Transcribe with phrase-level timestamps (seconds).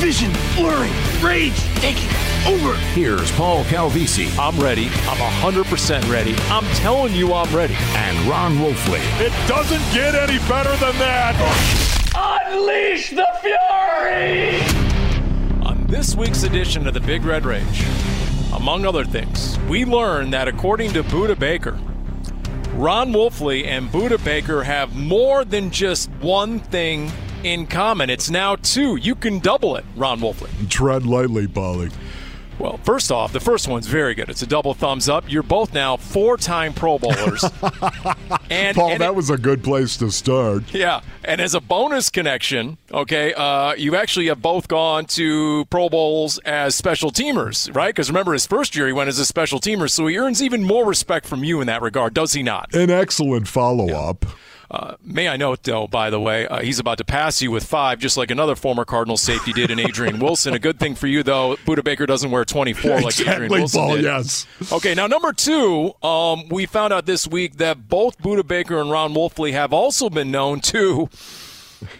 [0.00, 2.08] vision blurring, rage taking
[2.48, 2.74] over.
[2.94, 4.86] Here's Paul Calvisi I'm ready.
[5.06, 5.18] I'm
[5.52, 6.34] 100% ready.
[6.48, 7.74] I'm telling you I'm ready.
[7.94, 9.00] and Ron Wolfley.
[9.20, 11.36] It doesn't get any better than that.
[12.16, 14.60] Unleash the fury!
[15.66, 17.84] On this week's edition of the Big Red Rage,
[18.54, 21.78] among other things, we learn that according to Budda Baker,
[22.72, 27.12] Ron Wolfley and Budda Baker have more than just one thing
[27.44, 28.10] in common.
[28.10, 28.96] It's now two.
[28.96, 30.68] You can double it, Ron Wolfley.
[30.68, 31.90] Tread lightly, Polly.
[32.58, 34.28] Well, first off, the first one's very good.
[34.28, 35.24] It's a double thumbs up.
[35.26, 37.42] You're both now four-time Pro Bowlers.
[38.50, 40.74] and, Paul, and that it- was a good place to start.
[40.74, 45.88] Yeah, and as a bonus connection, okay, uh, you actually have both gone to Pro
[45.88, 47.94] Bowls as special teamers, right?
[47.94, 50.62] Because remember, his first year he went as a special teamer, so he earns even
[50.62, 52.74] more respect from you in that regard, does he not?
[52.74, 54.26] An excellent follow up.
[54.70, 57.64] Uh, may I note, though, by the way, uh, he's about to pass you with
[57.64, 60.54] five, just like another former Cardinal safety did in Adrian Wilson.
[60.54, 63.94] A good thing for you, though, Budda Baker doesn't wear 24 like Adrian Wilson Paul,
[63.96, 64.04] did.
[64.04, 64.46] yes.
[64.70, 68.90] Okay, now number two, um, we found out this week that both Budda Baker and
[68.92, 71.08] Ron Wolfley have also been known to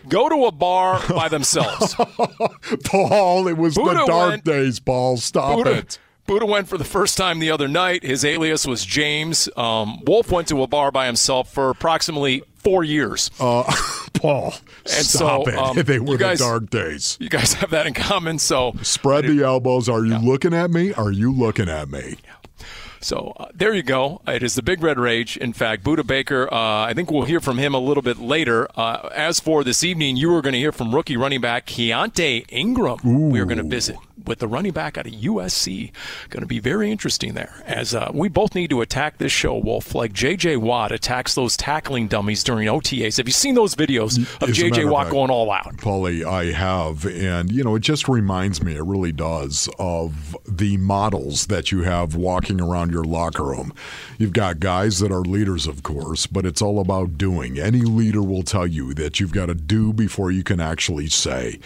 [0.09, 1.95] go to a bar by themselves.
[2.85, 5.17] Paul, it was Budda the dark went- days, Paul.
[5.17, 5.99] Stop Budda, it.
[6.29, 8.05] Budda went for the first time the other night.
[8.05, 9.49] His alias was James.
[9.57, 13.31] Um, Wolf went to a bar by himself for approximately four years.
[13.41, 13.65] Uh,
[14.15, 14.55] Paul,
[14.85, 15.57] And stop so, it.
[15.57, 17.17] um, they were guys- the dark days.
[17.21, 18.39] you guys have that in common.
[18.39, 19.89] So Spread the elbows.
[19.89, 20.93] Are you looking at me?
[20.95, 22.17] Are you looking at me?
[23.03, 24.21] So uh, there you go.
[24.29, 25.39] It is the Big Red Rage.
[25.39, 28.69] In fact, Budda Baker, uh, I think we'll hear from him a little bit later.
[28.79, 32.45] Uh, as for this evening, you are going to hear from rookie running back Keaontay
[32.51, 32.99] Ingram.
[33.31, 33.97] We are going to visit
[34.31, 35.91] with the running back out of USC.
[36.31, 37.63] Going to be very interesting there.
[37.67, 40.57] As uh, we both need to attack this show, Wolf, like J.J.
[40.57, 43.17] Watt attacks those tackling dummies during OTAs.
[43.17, 44.85] Have you seen those videos of J.J.
[44.87, 45.77] Watt fact- going all out?
[45.79, 47.05] Paulie, I have.
[47.05, 51.83] And, you know, it just reminds me, it really does, of the models that you
[51.83, 53.75] have walking around your locker room.
[54.17, 57.59] You've got guys that are leaders, of course, but it's all about doing.
[57.59, 61.59] Any leader will tell you that you've got to do before you can actually say.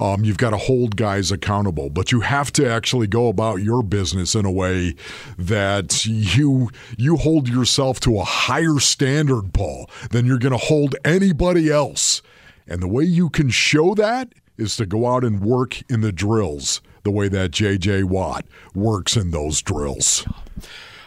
[0.00, 3.82] Um, you've got to hold guys accountable, but you have to actually go about your
[3.82, 4.94] business in a way
[5.36, 10.96] that you you hold yourself to a higher standard, Paul, than you're going to hold
[11.04, 12.22] anybody else.
[12.66, 16.12] And the way you can show that is to go out and work in the
[16.12, 18.02] drills the way that J.J.
[18.02, 20.26] Watt works in those drills.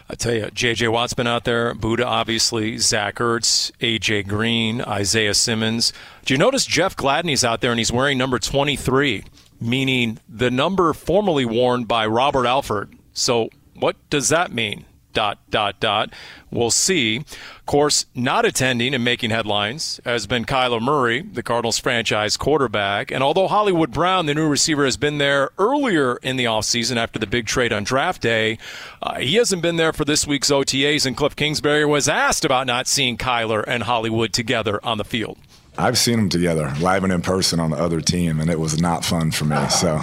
[0.09, 0.87] I tell you, J.J.
[0.87, 4.23] Watt's been out there, Budda, obviously, Zach Ertz, A.J.
[4.23, 5.93] Green, Isaiah Simmons.
[6.25, 9.23] Do you notice Jeff Gladney's out there and he's wearing number 23,
[9.61, 12.97] meaning the number formerly worn by Robert Alford?
[13.13, 14.85] So what does that mean?
[15.13, 16.13] Dot, dot, dot.
[16.51, 17.17] We'll see.
[17.17, 23.11] Of course, not attending and making headlines has been Kyler Murray, the Cardinals franchise quarterback.
[23.11, 27.19] And although Hollywood Brown, the new receiver, has been there earlier in the offseason after
[27.19, 28.57] the big trade on draft day,
[29.01, 31.05] uh, he hasn't been there for this week's OTAs.
[31.05, 35.37] And Cliff Kingsbury was asked about not seeing Kyler and Hollywood together on the field.
[35.77, 38.79] I've seen them together, live and in person on the other team, and it was
[38.79, 39.69] not fun for me.
[39.69, 40.01] So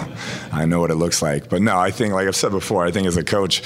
[0.51, 1.47] I know what it looks like.
[1.49, 3.61] But no, I think, like I've said before, I think as a coach,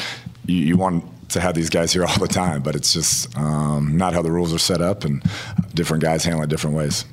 [0.46, 3.98] you, you want to have these guys here all the time, but it's just um,
[3.98, 5.24] not how the rules are set up, and
[5.74, 7.06] different guys handle it different ways.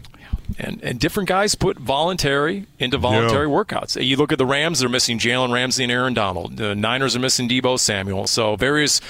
[0.58, 4.04] And, and different guys put voluntary into voluntary workouts.
[4.04, 6.56] You look at the Rams; they're missing Jalen Ramsey and Aaron Donald.
[6.56, 8.26] The Niners are missing Deebo Samuel.
[8.26, 9.00] So various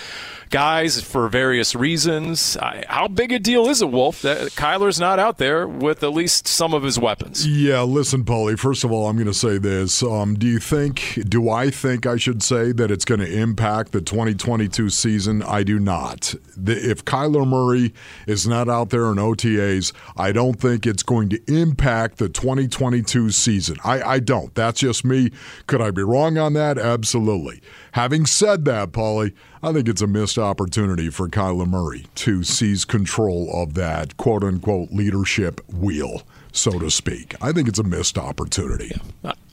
[0.51, 2.57] guys for various reasons.
[2.57, 6.13] I, how big a deal is it, Wolf, that Kyler's not out there with at
[6.13, 7.47] least some of his weapons?
[7.47, 8.59] Yeah, listen, Paulie.
[8.59, 10.03] First of all, I'm going to say this.
[10.03, 13.93] Um, do you think, do I think I should say that it's going to impact
[13.93, 15.43] the 2022 season?
[15.43, 16.35] I do not.
[16.57, 17.95] The, if Kyler Murray
[18.27, 23.31] is not out there in OTAs, I don't think it's going to impact the 2022
[23.31, 23.77] season.
[23.85, 24.55] I, I don't.
[24.55, 25.31] That's just me.
[25.69, 26.77] Could I be wrong on that?
[26.77, 27.63] Absolutely.
[27.93, 32.85] Having said that, Paulie, I think it's a missed opportunity for Kyler Murray to seize
[32.85, 36.23] control of that quote unquote leadership wheel
[36.53, 37.35] so to speak.
[37.41, 38.93] I think it's a missed opportunity.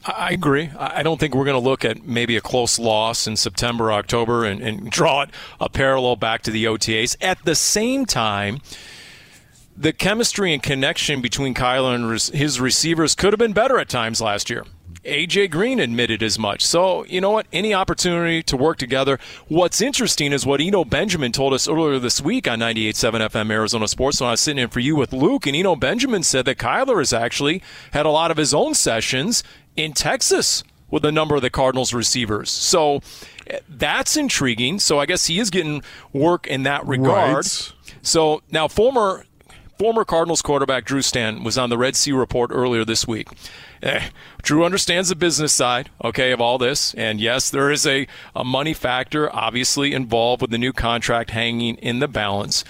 [0.06, 0.72] I agree.
[0.78, 4.46] I don't think we're going to look at maybe a close loss in September, October,
[4.46, 5.30] and, and draw it
[5.60, 7.16] a parallel back to the OTAs.
[7.22, 8.60] At the same time,
[9.76, 14.22] the chemistry and connection between Kyler and his receivers could have been better at times
[14.22, 14.64] last year.
[15.08, 16.66] AJ Green admitted as much.
[16.66, 17.48] So, you know what?
[17.54, 19.18] Any opportunity to work together.
[19.48, 23.88] What's interesting is what Eno Benjamin told us earlier this week on 98.7 FM Arizona
[23.88, 25.48] Sports when I was sitting in for you with Luke.
[25.48, 29.44] And Eno Benjamin said that Kyler has actually had a lot of his own sessions
[29.78, 32.52] in Texas with a number of the Cardinals receivers.
[32.52, 33.02] So
[33.70, 34.80] that's intriguing.
[34.80, 37.36] So I guess he is getting work in that regard.
[37.36, 37.74] Right.
[38.02, 39.26] So now, former
[39.78, 43.28] former Cardinals quarterback Drew Stanton was on the Red Sea Report earlier this week.
[43.84, 44.10] Eh,
[44.42, 46.94] Drew understands the business side, okay, of all this.
[46.96, 51.76] And yes, there is a, a money factor obviously involved with the new contract hanging
[51.78, 52.64] in the balance.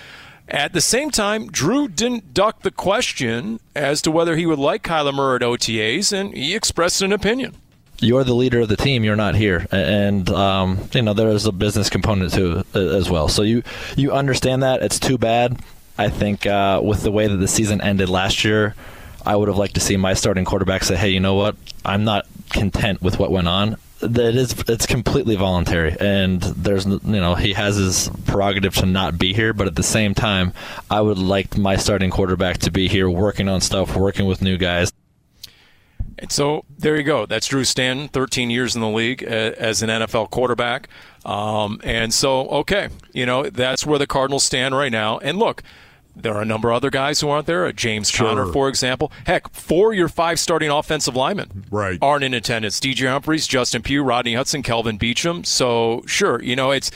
[0.50, 4.82] At the same time, Drew didn't duck the question as to whether he would like
[4.82, 7.56] Kyler Murray at OTAs, and he expressed an opinion.
[8.00, 9.04] You're the leader of the team.
[9.04, 13.10] You're not here, and um, you know there is a business component to it as
[13.10, 13.28] well.
[13.28, 13.64] So you
[13.96, 14.84] you understand that.
[14.84, 15.60] It's too bad.
[15.98, 18.76] I think uh, with the way that the season ended last year,
[19.26, 21.56] I would have liked to see my starting quarterback say, "Hey, you know what?
[21.84, 23.78] I'm not content with what went on.
[24.00, 29.18] That is it's completely voluntary and there's you know he has his prerogative to not
[29.18, 30.54] be here but at the same time
[30.92, 34.56] i would like my starting quarterback to be here working on stuff working with new
[34.56, 34.94] guys.
[36.20, 37.26] And so there you go.
[37.26, 40.90] That's drew stanton 13 years in the league as an nfl quarterback.
[41.26, 45.18] Um, and so okay you know that's where the cardinals stand right now.
[45.18, 45.64] And look
[46.22, 47.72] there are a number of other guys who aren't there.
[47.72, 48.28] James sure.
[48.28, 49.12] Conner, for example.
[49.26, 52.00] Heck, four of your five starting offensive linemen right.
[52.02, 52.80] aren't in attendance.
[52.80, 55.46] DJ Humphries, Justin Pugh, Rodney Hudson, Kelvin Beachum.
[55.46, 56.92] So, sure, you know, it's.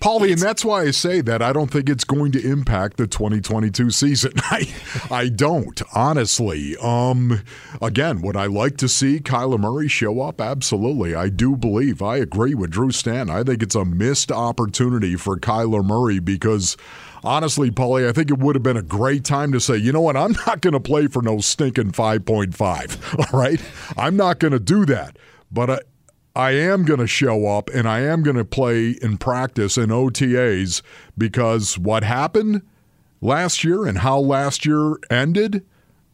[0.00, 3.06] Paulie, and that's why I say that I don't think it's going to impact the
[3.06, 4.32] 2022 season.
[4.38, 4.72] I,
[5.10, 6.74] I don't honestly.
[6.78, 7.42] Um,
[7.82, 10.40] again, would I like to see Kyler Murray show up?
[10.40, 12.00] Absolutely, I do believe.
[12.00, 13.28] I agree with Drew Stan.
[13.28, 16.78] I think it's a missed opportunity for Kyler Murray because
[17.22, 20.00] honestly, Paulie, I think it would have been a great time to say, you know
[20.00, 23.18] what, I'm not going to play for no stinking 5.5.
[23.32, 23.60] All right?
[23.96, 25.18] I'm not going to do that.
[25.52, 25.80] But I,
[26.36, 29.90] I am going to show up and I am going to play in practice in
[29.90, 30.82] OTAs
[31.18, 32.62] because what happened
[33.20, 35.64] last year and how last year ended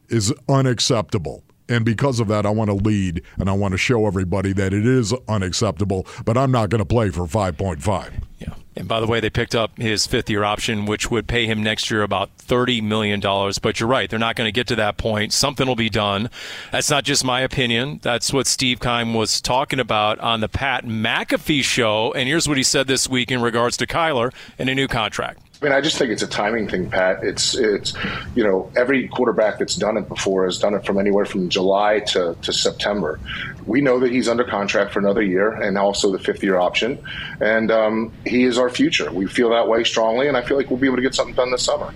[0.08, 1.44] is unacceptable.
[1.68, 4.72] And because of that, I want to lead and I want to show everybody that
[4.72, 8.22] it is unacceptable, but I'm not going to play for 5.5.
[8.38, 8.54] Yeah.
[8.76, 11.62] And by the way, they picked up his fifth year option, which would pay him
[11.62, 13.20] next year about $30 million.
[13.20, 15.32] But you're right, they're not going to get to that point.
[15.32, 16.28] Something will be done.
[16.70, 18.00] That's not just my opinion.
[18.02, 22.12] That's what Steve Keim was talking about on the Pat McAfee show.
[22.12, 25.40] And here's what he said this week in regards to Kyler and a new contract.
[25.60, 27.22] I mean, I just think it's a timing thing, Pat.
[27.22, 27.94] It's it's
[28.34, 32.00] you know every quarterback that's done it before has done it from anywhere from July
[32.00, 33.18] to, to September.
[33.64, 37.02] We know that he's under contract for another year and also the fifth year option,
[37.40, 39.10] and um, he is our future.
[39.10, 41.34] We feel that way strongly, and I feel like we'll be able to get something
[41.34, 41.94] done this summer.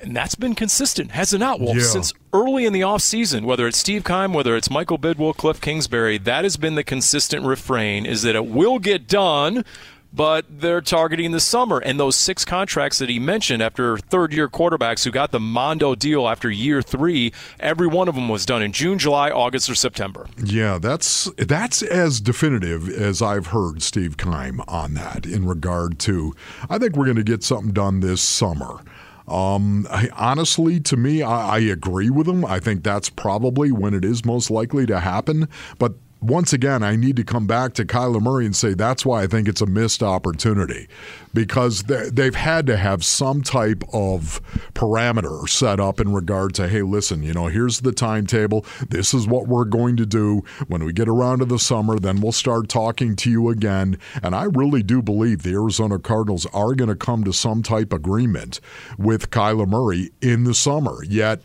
[0.00, 1.76] And that's been consistent, has it not, Wolf?
[1.76, 1.82] Yeah.
[1.82, 6.18] Since early in the offseason, whether it's Steve Keim, whether it's Michael Bidwell, Cliff Kingsbury,
[6.18, 9.64] that has been the consistent refrain is that it will get done,
[10.12, 11.78] but they're targeting the summer.
[11.78, 15.94] And those six contracts that he mentioned after third year quarterbacks who got the Mondo
[15.94, 19.74] deal after year three, every one of them was done in June, July, August, or
[19.74, 20.26] September.
[20.42, 26.34] Yeah, that's that's as definitive as I've heard Steve Keim on that in regard to
[26.68, 28.80] I think we're going to get something done this summer.
[29.28, 32.44] Um, I, honestly, to me, I, I, agree with him.
[32.44, 35.48] I think that's probably when it is most likely to happen.
[35.80, 35.94] But
[36.28, 39.26] once again, I need to come back to Kyler Murray and say that's why I
[39.26, 40.88] think it's a missed opportunity
[41.32, 44.40] because they've had to have some type of
[44.74, 48.64] parameter set up in regard to, hey, listen, you know, here's the timetable.
[48.88, 50.42] This is what we're going to do.
[50.66, 53.98] When we get around to the summer, then we'll start talking to you again.
[54.22, 57.92] And I really do believe the Arizona Cardinals are going to come to some type
[57.92, 58.60] agreement
[58.98, 61.04] with Kyler Murray in the summer.
[61.04, 61.42] Yet,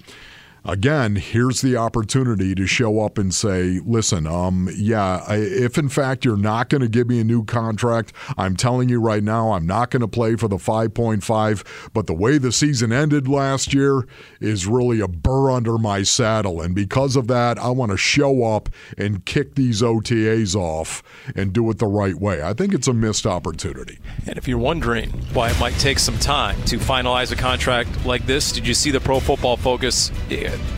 [0.65, 6.24] again, here's the opportunity to show up and say, listen, um, yeah, if in fact
[6.25, 9.65] you're not going to give me a new contract, I'm telling you right now, I'm
[9.65, 11.89] not going to play for the 5.5.
[11.94, 14.08] But the way the season ended last year
[14.39, 16.62] is really a burr under my saddle.
[16.62, 21.03] And because of that, I want to show up and kick these OTAs off
[21.36, 22.41] and do it the right way.
[22.41, 24.00] I think it's a missed opportunity.
[24.27, 28.25] And if you're wondering why it might take some time to finalize a contract like
[28.25, 30.12] this, did you see the Pro Football Focus?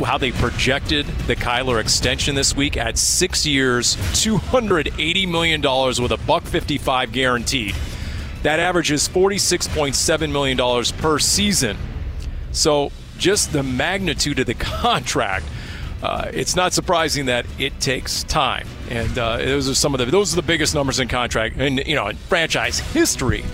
[0.04, 6.18] How they projected the Kyler extension this week at six years, $280 million with a
[6.26, 7.76] buck 55 guaranteed.
[8.44, 11.78] That averages $46.7 million per season.
[12.52, 15.46] So just the magnitude of the contract
[16.04, 18.68] uh, it's not surprising that it takes time.
[18.90, 21.80] And uh, those are some of the those are the biggest numbers in contract and
[21.88, 23.46] you know in franchise history.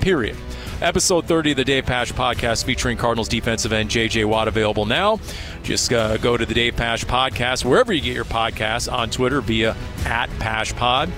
[0.00, 0.36] Period.
[0.82, 4.26] Episode 30 of the Dave Pasch podcast featuring Cardinals defensive end J.J.
[4.26, 5.18] Watt available now.
[5.62, 9.40] Just uh, go to the Dave Pasch podcast wherever you get your podcasts on Twitter
[9.40, 11.08] via at PaschPod.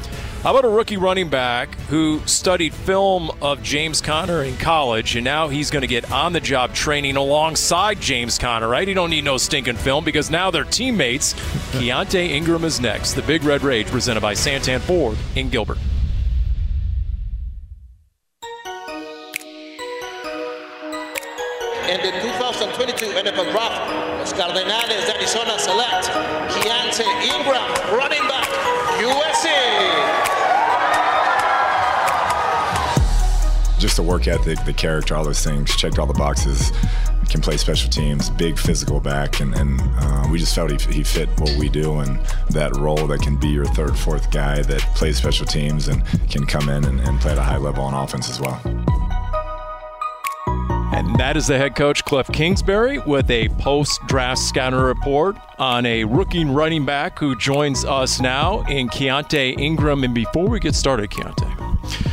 [0.44, 5.24] How about a rookie running back who studied film of James Conner in college, and
[5.24, 8.86] now he's going to get on the job training alongside James Conner, right?
[8.86, 11.32] He don't need no stinking film because now they're teammates.
[11.72, 13.14] Keaontay Ingram is next.
[13.14, 15.78] The Big Red Rage presented by Santan Ford in Gilbert.
[25.28, 26.08] Arizona select
[27.22, 28.48] Ingram, running back,
[28.96, 29.44] USC.
[33.78, 36.72] Just the work ethic, the character, all those things, checked all the boxes.
[37.28, 41.04] Can play special teams, big physical back, and, and uh, we just felt he, he
[41.04, 44.80] fit what we do and that role that can be your third, fourth guy that
[44.94, 47.92] plays special teams and can come in and, and play at a high level on
[47.92, 49.07] offense as well.
[50.98, 55.86] And that is the head coach, Cliff Kingsbury, with a post draft scanner report on
[55.86, 60.02] a rookie running back who joins us now in Keaontay Ingram.
[60.02, 62.10] And before we get started, Keaontay,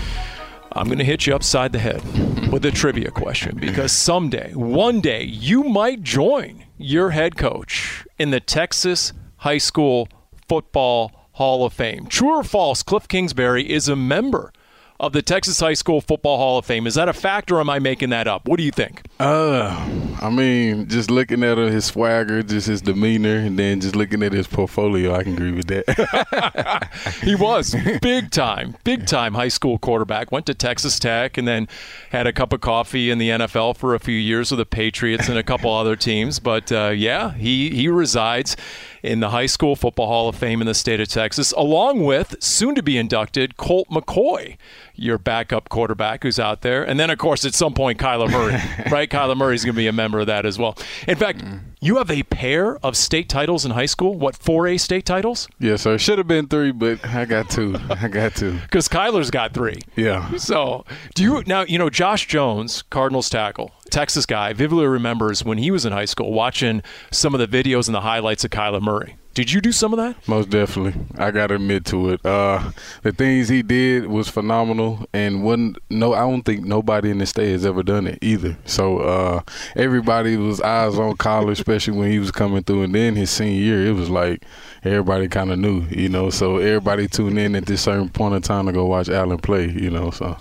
[0.73, 2.03] I'm going to hit you upside the head
[2.51, 8.29] with a trivia question because someday, one day, you might join your head coach in
[8.29, 10.07] the Texas High School
[10.47, 12.05] Football Hall of Fame.
[12.05, 14.53] True or false, Cliff Kingsbury is a member
[14.99, 16.87] of the Texas High School Football Hall of Fame.
[16.87, 18.47] Is that a fact or am I making that up?
[18.47, 19.03] What do you think?
[19.17, 19.73] Uh,
[20.21, 24.33] I mean, just looking at his swagger, just his demeanor, and then just looking at
[24.33, 26.89] his portfolio, I can agree with that.
[27.23, 30.33] he was big time, big time high school quarterback.
[30.33, 31.69] Went to Texas Tech and then
[32.09, 35.29] had a cup of coffee in the NFL for a few years with the Patriots
[35.29, 36.39] and a couple other teams.
[36.39, 38.57] But uh, yeah, he he resides
[39.05, 42.35] in the High School Football Hall of Fame in the state of Texas, along with
[42.43, 44.57] soon to be inducted Colt McCoy,
[44.95, 46.83] your backup quarterback who's out there.
[46.83, 48.59] And then, of course, at some point, Kyler Murray,
[48.91, 49.04] right?
[49.09, 50.77] Kyler Murray's going to be a member of that as well.
[51.07, 51.43] In fact,
[51.81, 54.17] you have a pair of state titles in high school.
[54.17, 55.47] What, 4A state titles?
[55.59, 55.97] yes, sir.
[55.97, 57.75] Should have been three, but I got two.
[57.89, 58.53] I got two.
[58.59, 59.79] Because Kyler's got three.
[59.95, 60.35] Yeah.
[60.37, 65.57] So, do you now, you know, Josh Jones, Cardinals tackle, Texas guy, vividly remembers when
[65.57, 66.81] he was in high school watching
[67.11, 69.17] some of the videos and the highlights of Kyler Murray.
[69.35, 70.25] Did you do some of that?
[70.29, 70.93] Most definitely.
[71.17, 72.25] I got to admit to it.
[72.25, 72.71] Uh,
[73.03, 76.13] the things he did was phenomenal, and wasn't no.
[76.13, 78.57] I don't think nobody in the state has ever done it either.
[78.63, 79.41] So uh,
[79.75, 83.61] everybody was eyes on Kyler, especially when he was coming through, and then his senior
[83.61, 84.45] year, it was like
[84.85, 86.29] everybody kind of knew, you know.
[86.29, 89.69] So everybody tuned in at this certain point in time to go watch Allen play,
[89.69, 90.11] you know.
[90.11, 90.37] So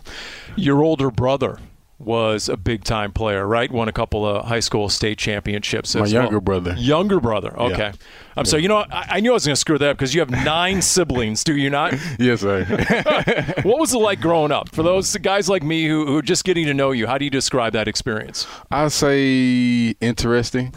[0.55, 1.59] Your older brother
[2.04, 3.70] was a big time player, right?
[3.70, 5.94] Won a couple of high school state championships.
[5.94, 6.40] My as younger well.
[6.40, 6.75] brother.
[6.76, 7.58] Younger brother.
[7.58, 7.92] Okay.
[8.37, 8.62] I'm sorry.
[8.62, 10.30] You know, I, I knew I was going to screw that up because you have
[10.30, 11.94] nine siblings, do you not?
[12.18, 12.64] yes, sir.
[13.64, 14.75] What was it like growing up?
[14.75, 17.25] For those guys like me who, who are just getting to know you, how do
[17.25, 18.46] you describe that experience?
[18.70, 20.75] I say interesting.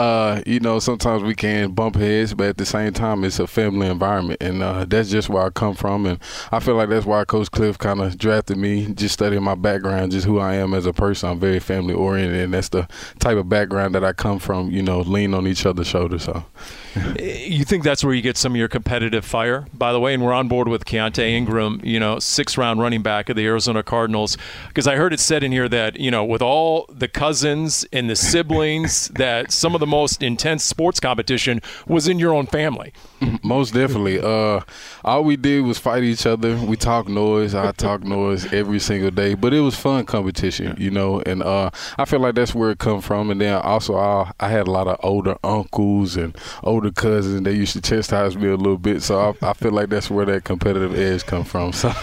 [0.00, 3.46] Uh, you know, sometimes we can bump heads, but at the same time, it's a
[3.46, 6.06] family environment, and uh, that's just where I come from.
[6.06, 6.18] And
[6.50, 10.12] I feel like that's why Coach Cliff kind of drafted me, just studying my background,
[10.12, 11.28] just who I am as a person.
[11.28, 12.88] I'm very family oriented, and that's the
[13.18, 14.70] type of background that I come from.
[14.70, 16.24] You know, lean on each other's shoulders.
[16.24, 16.46] So.
[17.20, 20.14] You think that's where you get some of your competitive fire, by the way?
[20.14, 23.46] And we're on board with Keaontay Ingram, you know, six round running back of the
[23.46, 24.36] Arizona Cardinals.
[24.68, 28.08] Because I heard it said in here that, you know, with all the cousins and
[28.08, 32.92] the siblings, that some of the most intense sports competition was in your own family.
[33.42, 34.18] Most definitely.
[34.18, 34.60] Uh,
[35.04, 36.56] all we did was fight each other.
[36.56, 37.54] We talk noise.
[37.54, 41.20] I talk noise every single day, but it was fun competition, you know.
[41.20, 43.30] And uh, I feel like that's where it come from.
[43.30, 47.42] And then also, I, I had a lot of older uncles and older cousins.
[47.42, 50.24] They used to chastise me a little bit, so I, I feel like that's where
[50.26, 51.72] that competitive edge come from.
[51.72, 51.92] So.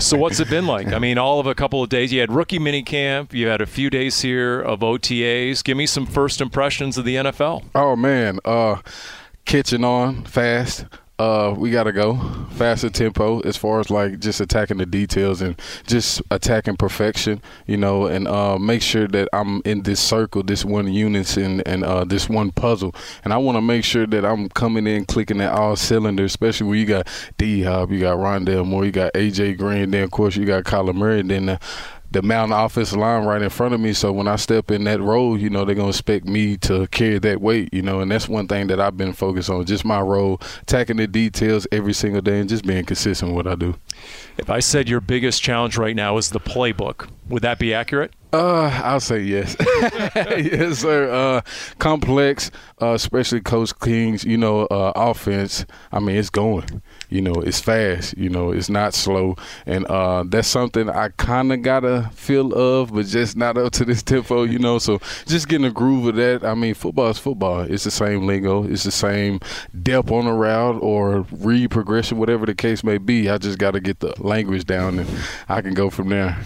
[0.00, 0.88] So what's it been like?
[0.88, 2.12] I mean, all of a couple of days.
[2.12, 3.32] You had rookie mini camp.
[3.32, 5.62] You had a few days here of OTAs.
[5.62, 7.64] Give me some first impressions of the NFL.
[7.74, 8.80] Oh man, uh,
[9.44, 10.86] catching on fast.
[11.16, 12.16] Uh, we gotta go
[12.54, 17.76] faster tempo as far as like just attacking the details and just attacking perfection, you
[17.76, 22.02] know, and uh, make sure that I'm in this circle, this one unison, and uh,
[22.02, 22.96] this one puzzle.
[23.22, 26.66] And I want to make sure that I'm coming in clicking at all cylinders, especially
[26.66, 27.06] when you got
[27.38, 30.64] D Hop, you got Rondale Moore, you got AJ Green, then of course you got
[30.64, 31.50] Kyler Murray, then.
[31.50, 31.58] Uh,
[32.14, 33.92] the mountain offensive line right in front of me.
[33.92, 37.18] So when I step in that role, you know, they're gonna expect me to carry
[37.18, 40.00] that weight, you know, and that's one thing that I've been focused on, just my
[40.00, 43.74] role, attacking the details every single day and just being consistent with what I do.
[44.38, 48.12] If I said your biggest challenge right now is the playbook, would that be accurate?
[48.32, 49.54] Uh, I'll say yes.
[49.60, 51.08] yes, sir.
[51.08, 51.40] Uh,
[51.78, 52.50] complex,
[52.82, 55.64] uh, especially Coach King's, you know, uh, offense.
[55.92, 56.82] I mean, it's going.
[57.10, 58.16] You know, it's fast.
[58.16, 62.52] You know, it's not slow, and uh, that's something I kind of got a feel
[62.54, 64.44] of, but just not up to this tempo.
[64.44, 66.44] You know, so just getting a groove of that.
[66.44, 67.60] I mean, football is football.
[67.60, 68.64] It's the same lingo.
[68.64, 69.40] It's the same
[69.82, 73.28] depth on the route or read progression, whatever the case may be.
[73.28, 75.08] I just got to get the language down, and
[75.48, 76.38] I can go from there.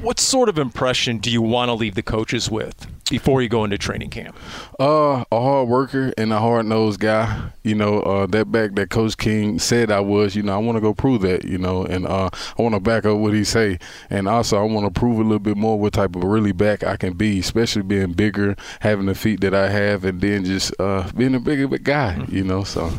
[0.00, 3.64] What sort of impression do you want to leave the coaches with before you go
[3.64, 4.36] into training camp?
[4.78, 7.50] Uh, a hard worker and a hard nosed guy.
[7.64, 10.36] You know, uh, that back that Coach King said I was.
[10.36, 11.44] You know, I want to go prove that.
[11.44, 13.78] You know, and uh, I want to back up what he say,
[14.10, 16.84] and also I want to prove a little bit more what type of really back
[16.84, 20.78] I can be, especially being bigger, having the feet that I have, and then just
[20.80, 22.24] uh, being a bigger guy.
[22.28, 22.92] You know, so.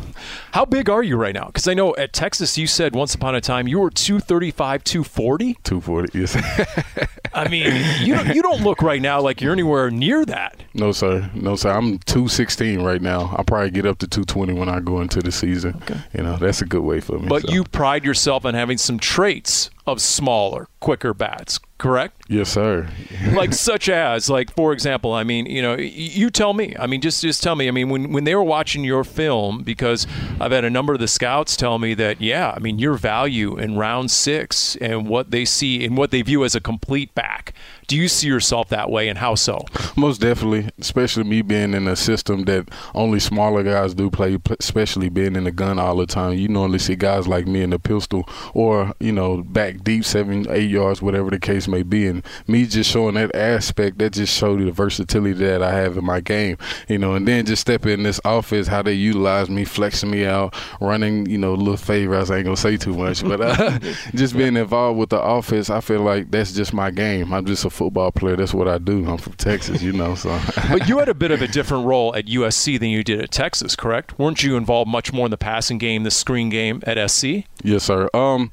[0.52, 1.46] How big are you right now?
[1.46, 5.54] Because I know at Texas you said once upon a time you were 235, 240.
[5.62, 7.08] 240, yes.
[7.32, 7.64] I mean,
[8.00, 10.62] you don't, you don't look right now like you're anywhere near that.
[10.74, 11.30] No, sir.
[11.34, 11.70] No, sir.
[11.70, 13.34] I'm 216 right now.
[13.36, 15.80] I'll probably get up to 220 when I go into the season.
[15.82, 16.00] Okay.
[16.14, 17.28] You know, that's a good way for me.
[17.28, 17.52] But so.
[17.52, 22.22] you pride yourself on having some traits of smaller, quicker bats, correct?
[22.28, 22.88] Yes, sir.
[23.32, 26.74] like such as, like for example, I mean, you know, you tell me.
[26.78, 27.68] I mean, just just tell me.
[27.68, 30.06] I mean, when when they were watching your film, because
[30.40, 33.58] I've had a number of the scouts tell me that, yeah, I mean, your value
[33.58, 37.54] in round six and what they see and what they view as a complete back.
[37.90, 39.64] Do you see yourself that way, and how so?
[39.96, 45.08] Most definitely, especially me being in a system that only smaller guys do play, especially
[45.08, 46.34] being in the gun all the time.
[46.34, 50.46] You normally see guys like me in the pistol or you know back deep seven,
[50.50, 52.06] eight yards, whatever the case may be.
[52.06, 55.96] And me just showing that aspect, that just showed you the versatility that I have
[55.96, 56.58] in my game.
[56.86, 60.26] You know, and then just stepping in this office, how they utilize me, flexing me
[60.26, 62.30] out, running, you know, little favors.
[62.30, 63.80] I ain't gonna say too much, but uh,
[64.14, 67.34] just being involved with the office, I feel like that's just my game.
[67.34, 68.36] I'm just a football player.
[68.36, 69.08] That's what I do.
[69.08, 70.14] I'm from Texas, you know.
[70.14, 73.22] So, but you had a bit of a different role at USC than you did
[73.22, 74.18] at Texas, correct?
[74.18, 77.46] Weren't you involved much more in the passing game, the screen game at SC?
[77.62, 78.10] Yes, sir.
[78.12, 78.50] Um,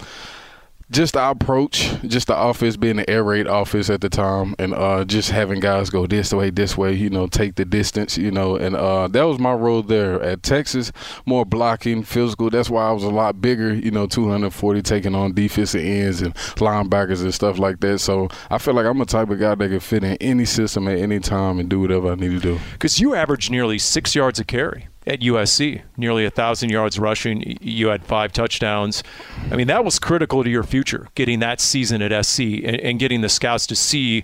[0.89, 4.73] just our approach, just the office being the air raid office at the time, and
[4.73, 8.31] uh, just having guys go this way, this way, you know, take the distance, you
[8.31, 10.91] know, and uh, that was my role there at Texas.
[11.25, 12.49] More blocking, physical.
[12.49, 16.33] That's why I was a lot bigger, you know, 240, taking on defensive ends and
[16.55, 17.99] linebackers and stuff like that.
[17.99, 20.87] So I feel like I'm a type of guy that can fit in any system
[20.87, 22.59] at any time and do whatever I need to do.
[22.73, 27.57] Because you average nearly six yards a carry at USC, nearly a thousand yards rushing.
[27.61, 29.03] You had five touchdowns.
[29.49, 32.99] I mean, that was critical to your future, getting that season at SC and, and
[32.99, 34.23] getting the scouts to see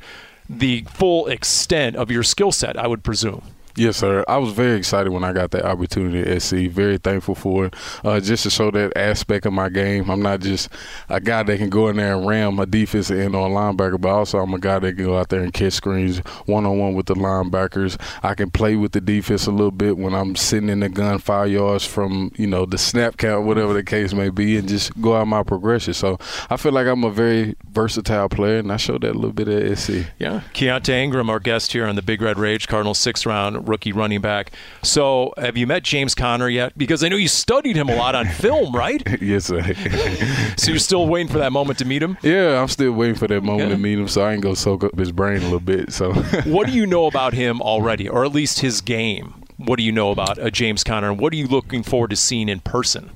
[0.50, 2.78] the full extent of your skill set.
[2.78, 3.44] I would presume.
[3.76, 4.24] Yes, sir.
[4.28, 6.70] I was very excited when I got that opportunity at SC.
[6.70, 7.76] Very thankful for it.
[8.04, 10.12] Uh, just to show that aspect of my game.
[10.12, 10.70] I'm not just
[11.10, 14.10] a guy that can go in there and ram a defense end on linebacker, but
[14.10, 16.94] also I'm a guy that can go out there and catch screens one on one
[16.94, 18.00] with the linebackers.
[18.22, 21.18] I can play with the defense a little bit when I'm sitting in the gun
[21.18, 25.00] five yards from you know the snap count, whatever the case may be, and just
[25.02, 25.96] go out my progression.
[25.96, 29.34] So I feel like I'm a very versatile player, and I showed that a little
[29.34, 30.06] bit at SC.
[30.20, 33.92] Yeah, Keaontay Ingram, our guest here on the Big Red Rage, Cardinals sixth round rookie
[33.92, 34.52] running back.
[34.82, 36.78] So, have you met James Conner yet?
[36.78, 39.02] Because I know you studied him a lot on film, right?
[39.22, 39.62] yes, sir.
[40.58, 42.18] so you're still waiting for that moment to meet him?
[42.22, 43.76] Yeah, I'm still waiting for that moment yeah.
[43.76, 44.08] to meet him.
[44.08, 45.92] So I ain't gonna soak up his brain a little bit.
[45.92, 46.14] So,
[46.46, 49.44] what do you know about him already, or at least his game?
[49.58, 52.16] What do you know about uh, James Conner, and what are you looking forward to
[52.16, 53.12] seeing in person?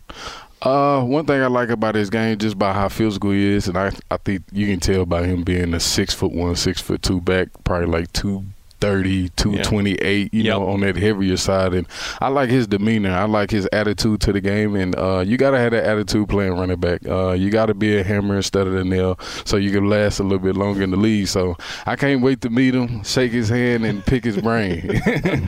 [0.62, 3.78] Uh, one thing I like about his game, just by how physical he is, and
[3.78, 7.04] I, I think you can tell by him being a six foot one, six foot
[7.04, 8.44] two back, probably like two
[8.80, 10.30] 30, 228, yeah.
[10.32, 10.54] you yep.
[10.54, 11.74] know, on that heavier side.
[11.74, 11.88] And
[12.22, 13.12] I like his demeanor.
[13.12, 14.76] I like his attitude to the game.
[14.76, 17.06] And uh, you got to have that attitude playing running back.
[17.08, 20.20] Uh, you got to be a hammer instead of a nail so you can last
[20.20, 21.28] a little bit longer in the league.
[21.28, 25.02] So I can't wait to meet him, shake his hand, and pick his brain.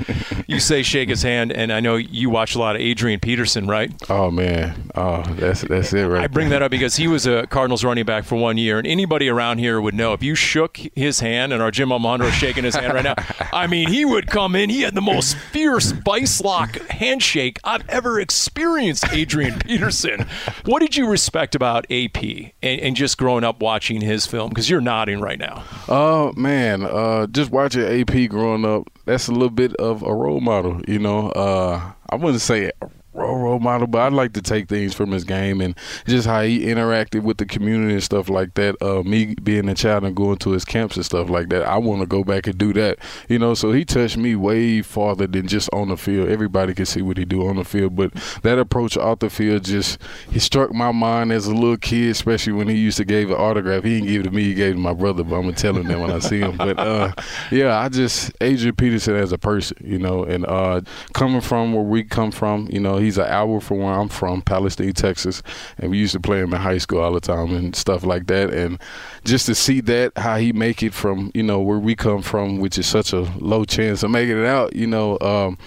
[0.48, 3.68] you say shake his hand, and I know you watch a lot of Adrian Peterson,
[3.68, 3.92] right?
[4.10, 4.92] Oh, man.
[4.96, 8.06] Oh, that's, that's it right I bring that up because he was a Cardinals running
[8.06, 8.78] back for one year.
[8.78, 12.28] And anybody around here would know if you shook his hand, and our Jim Almondo
[12.28, 13.16] is shaking his hand right now,
[13.54, 14.70] I mean, he would come in.
[14.70, 20.26] He had the most fierce vice lock handshake I've ever experienced, Adrian Peterson.
[20.66, 22.24] What did you respect about AP
[22.62, 24.50] and, and just growing up watching his film?
[24.50, 25.64] Because you're nodding right now.
[25.88, 26.84] Oh, uh, man.
[26.84, 31.00] Uh, just watching AP growing up, that's a little bit of a role model, you
[31.00, 31.30] know.
[31.30, 32.72] Uh, I wouldn't say
[33.14, 36.66] role model, but I'd like to take things from his game and just how he
[36.66, 38.76] interacted with the community and stuff like that.
[38.82, 41.78] Uh, me being a child and going to his camps and stuff like that, I
[41.78, 43.00] want to go back and do that.
[43.28, 46.30] You know, so he touched me way farther than just on the field.
[46.30, 49.64] Everybody can see what he do on the field, but that approach off the field
[49.64, 50.00] just
[50.32, 53.38] he struck my mind as a little kid, especially when he used to give an
[53.38, 53.84] autograph.
[53.84, 55.24] He didn't give it to me; he gave it to my brother.
[55.24, 56.58] But I'm gonna tell him that when I see him.
[56.58, 57.14] But uh,
[57.52, 60.82] yeah, I just Adrian Peterson as a person, you know, and uh,
[61.14, 64.42] coming from where we come from, you know, he's an hour from where I'm from,
[64.42, 65.42] Palestine, Texas,
[65.78, 68.28] and we used to play him in high school all the time and stuff like
[68.28, 68.54] that.
[68.54, 68.80] And
[69.24, 72.60] just to see that how he make it from you know where we come from,
[72.60, 75.18] which is such a low chance of making it out, you know.
[75.20, 75.58] Um,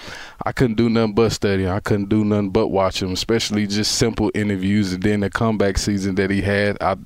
[0.45, 1.69] I couldn't do nothing but study.
[1.69, 4.93] I couldn't do nothing but watch him, especially just simple interviews.
[4.93, 6.97] And then the comeback season that he had, I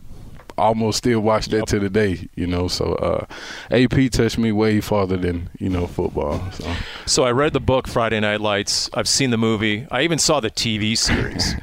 [0.58, 1.66] almost still watch that yep.
[1.66, 2.68] to the day, you know.
[2.68, 3.26] So uh,
[3.70, 6.40] AP touched me way farther than you know football.
[6.52, 6.74] So.
[7.06, 8.90] so I read the book Friday Night Lights.
[8.94, 9.86] I've seen the movie.
[9.90, 11.54] I even saw the TV series.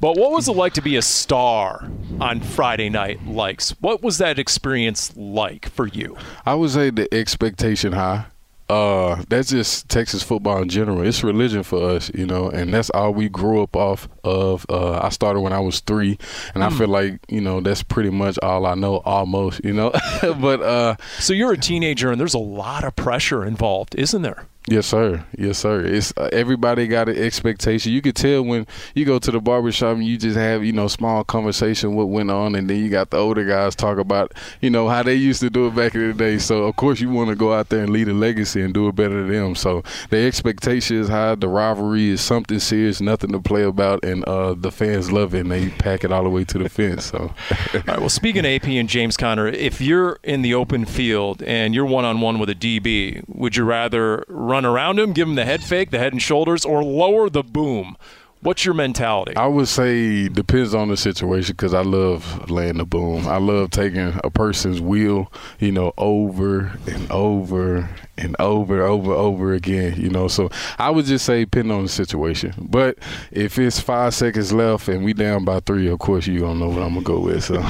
[0.00, 1.88] but what was it like to be a star
[2.20, 3.70] on Friday Night Lights?
[3.80, 6.16] What was that experience like for you?
[6.46, 8.26] I would say the expectation high
[8.68, 11.02] uh, that's just Texas football in general.
[11.02, 14.64] It's religion for us, you know, and that's all we grew up off of.
[14.68, 16.18] Uh, I started when I was three,
[16.54, 16.66] and mm.
[16.66, 16.78] I hmm.
[16.78, 19.92] feel like you know that's pretty much all I know, almost, you know.
[20.22, 24.46] but uh, so you're a teenager, and there's a lot of pressure involved, isn't there?
[24.68, 25.24] Yes, sir.
[25.36, 25.80] Yes, sir.
[25.80, 27.90] It's uh, everybody got an expectation.
[27.90, 30.86] You could tell when you go to the barbershop and you just have, you know,
[30.86, 34.70] small conversation what went on and then you got the older guys talk about, you
[34.70, 36.38] know, how they used to do it back in the day.
[36.38, 38.86] So, of course, you want to go out there and lead a legacy and do
[38.86, 39.54] it better than them.
[39.56, 41.34] So, the expectation is high.
[41.34, 45.40] The rivalry is something serious, nothing to play about, and uh, the fans love it
[45.40, 47.06] and they pack it all the way to the fence.
[47.06, 47.18] So,
[47.74, 51.42] all right, well, speaking of AP and James Conner, if you're in the open field
[51.42, 55.28] and you're one on one with a DB, would you rather run around him, give
[55.28, 57.96] him the head fake, the head and shoulders, or lower the boom?
[58.42, 59.36] What's your mentality?
[59.36, 63.28] I would say depends on the situation because I love laying the boom.
[63.28, 67.88] I love taking a person's wheel, you know, over and over
[68.18, 69.94] and over, over, over again.
[69.96, 72.52] You know, so I would just say depending on the situation.
[72.58, 72.98] But
[73.30, 76.68] if it's five seconds left and we down by three, of course you don't know
[76.68, 77.44] what I'm gonna go with.
[77.44, 77.62] So,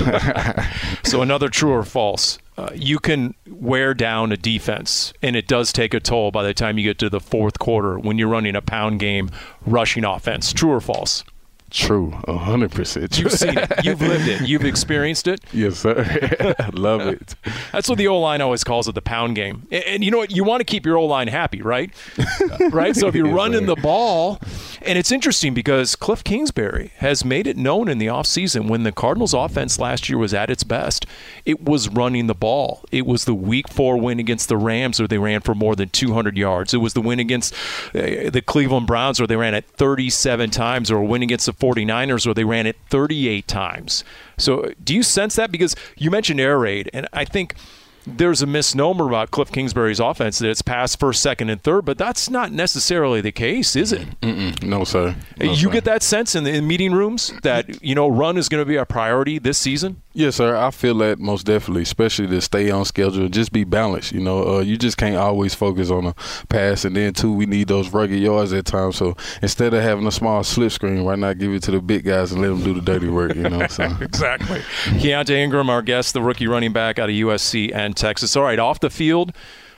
[1.05, 2.39] so another true or false?
[2.63, 6.55] Uh, you can wear down a defense, and it does take a toll by the
[6.55, 9.29] time you get to the fourth quarter when you're running a pound game
[9.67, 10.53] rushing offense.
[10.53, 11.25] True or false?
[11.73, 13.19] True, hundred percent.
[13.19, 13.85] You've seen it.
[13.85, 14.47] You've lived it.
[14.47, 15.41] You've experienced it.
[15.55, 16.55] Yes, sir.
[16.75, 17.35] Love it.
[17.73, 19.67] That's what the O line always calls it, the pound game.
[19.71, 20.31] And, and you know what?
[20.31, 21.91] You want to keep your O line happy, right?
[22.71, 22.95] right.
[22.95, 23.75] So if you're yes, running sir.
[23.75, 24.39] the ball,
[24.83, 28.93] and it's interesting because Cliff Kingsbury has made it known in the offseason when the
[28.93, 31.07] Cardinals' offense last year was at its best,
[31.47, 32.85] it was running the ball.
[32.93, 35.89] It was the Week Four win against the Rams, where they ran for more than
[35.89, 36.75] 200 yards.
[36.75, 37.55] It was the win against
[37.95, 41.62] uh, the Cleveland Browns, where they ran it 37 times, or a win against the
[41.63, 44.05] 49ers where they ran it 38 times.
[44.37, 45.53] So do you sense that?
[45.53, 47.55] Because you mentioned air raid, and I think–
[48.07, 51.99] there's a misnomer about Cliff Kingsbury's offense that it's pass first, second, and third, but
[51.99, 54.09] that's not necessarily the case, is it?
[54.21, 54.63] Mm-mm.
[54.63, 55.15] No, sir.
[55.39, 55.71] No, you sir.
[55.71, 58.69] get that sense in the in meeting rooms that you know run is going to
[58.69, 60.03] be a priority this season.
[60.15, 60.55] Yes, sir.
[60.55, 64.13] I feel that most definitely, especially to stay on schedule and just be balanced.
[64.13, 66.15] You know, uh, you just can't always focus on a
[66.49, 68.97] pass, and then too, we need those rugged yards at times.
[68.97, 72.05] So instead of having a small slip screen, why not give it to the big
[72.05, 73.35] guys and let them do the dirty work?
[73.35, 73.85] You know, so.
[74.01, 74.61] exactly.
[75.01, 78.37] Keaontay Ingram, our guest, the rookie running back out of USC and Texas.
[78.37, 79.33] All right, off the field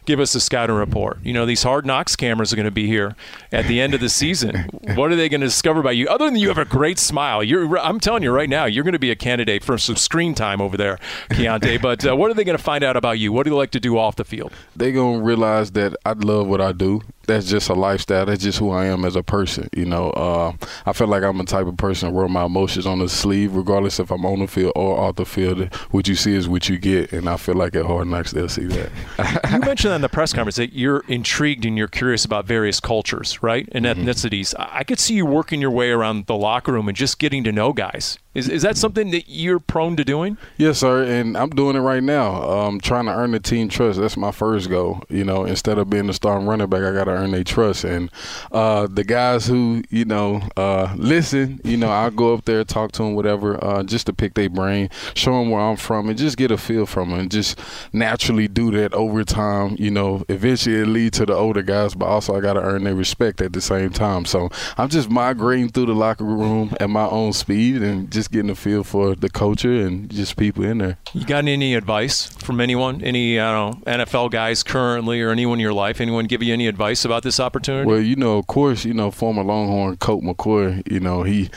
[0.05, 1.19] give us a scouting report.
[1.23, 3.17] You know, these hard knocks cameras are going to be here
[3.53, 4.57] at the end of the season.
[4.95, 6.09] what are they going to discover about you?
[6.09, 8.93] Other than you have a great smile, you're, I'm telling you right now, you're going
[8.93, 10.99] to be a candidate for some screen time over there,
[11.31, 11.81] Keaontay.
[11.83, 13.33] but uh, what are they going to find out about you?
[13.33, 14.53] What do you like to do off the field?
[14.77, 18.27] They're going to realize that I love what I do that's just a lifestyle.
[18.27, 19.69] That's just who I am as a person.
[19.75, 20.53] You know, uh,
[20.87, 23.55] I feel like I'm the type of person to wear my emotions on the sleeve,
[23.55, 25.73] regardless if I'm on the field or off the field.
[25.91, 28.49] What you see is what you get, and I feel like at Hard Knocks they'll
[28.49, 28.91] see that.
[29.53, 32.81] you mentioned that in the press conference that you're intrigued and you're curious about various
[32.81, 34.03] cultures, right, and mm-hmm.
[34.03, 34.55] ethnicities.
[34.59, 37.53] I could see you working your way around the locker room and just getting to
[37.53, 38.19] know guys.
[38.35, 40.37] Is, is that something that you're prone to doing?
[40.57, 42.43] Yes, sir, and I'm doing it right now.
[42.43, 44.01] Um, trying to earn the team trust.
[44.01, 45.03] That's my first goal.
[45.09, 47.85] You know, instead of being the starting running back, I got to earn their trust.
[47.85, 48.11] And
[48.51, 52.93] uh, the guys who you know uh, listen, you know, I'll go up there, talk
[52.93, 56.19] to them, whatever, uh, just to pick their brain, show them where I'm from, and
[56.19, 57.59] just get a feel from them, and just
[57.93, 59.77] naturally do that over time.
[59.79, 62.85] You know, eventually it lead to the older guys, but also I got to earn
[62.85, 64.25] their respect at the same time.
[64.25, 68.33] So I'm just migrating through the locker room at my own speed and just just
[68.33, 70.97] getting a feel for the culture and just people in there.
[71.13, 75.59] You got any advice from anyone, any I don't know, NFL guys currently, or anyone
[75.59, 76.01] in your life?
[76.01, 77.87] Anyone give you any advice about this opportunity?
[77.87, 81.51] Well, you know, of course, you know, former Longhorn Colt McCoy, you know, he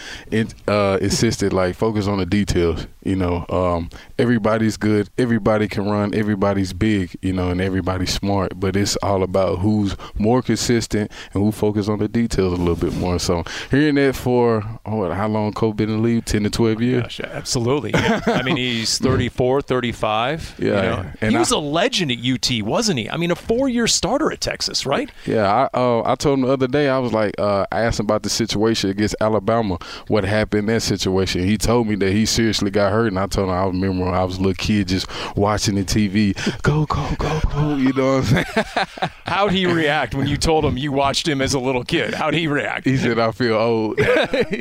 [0.67, 2.85] uh, insisted like focus on the details.
[3.03, 8.59] You know, um, everybody's good, everybody can run, everybody's big, you know, and everybody's smart.
[8.59, 12.75] But it's all about who's more consistent and who focus on the details a little
[12.75, 13.17] bit more.
[13.17, 16.25] So hearing that for oh, how long Colt been in the league?
[16.25, 17.03] Ten to twelve years.
[17.03, 17.91] Gosh, absolutely.
[17.93, 18.21] Yeah.
[18.25, 20.55] I mean, he's 34, 35.
[20.59, 21.11] Yeah, you know.
[21.21, 23.09] and he was I- a legend at UT, wasn't he?
[23.09, 25.09] I mean, a four-year starter at Texas, right?
[25.25, 27.99] Yeah, I uh, I told him the other day I was like uh, I asked
[27.99, 31.43] him about the situation against Alabama, what happened in that situation.
[31.43, 34.13] He told me that he seriously got hurt, and I told him I remember when
[34.13, 38.17] I was a little kid just watching the TV, go go go go, you know
[38.17, 39.09] what I'm saying?
[39.25, 42.13] How'd he react when you told him you watched him as a little kid?
[42.13, 42.85] How'd he react?
[42.85, 43.99] He said I feel old.
[43.99, 44.05] he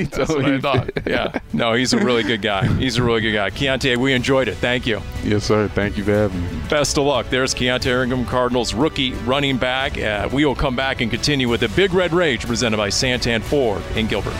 [0.04, 0.90] That's told what me I thought.
[1.06, 1.38] Yeah.
[1.52, 2.66] No, he's a really good guy.
[2.78, 3.50] He's a really good guy.
[3.50, 4.56] Keaontay, we enjoyed it.
[4.56, 5.00] Thank you.
[5.22, 5.68] Yes, sir.
[5.68, 6.48] Thank you for having me.
[6.68, 7.28] Best of luck.
[7.30, 9.98] There's Keaontay Ingram, Cardinals rookie running back.
[9.98, 13.42] Uh, we will come back and continue with the Big Red Rage presented by Santan
[13.42, 14.34] Ford in Gilbert.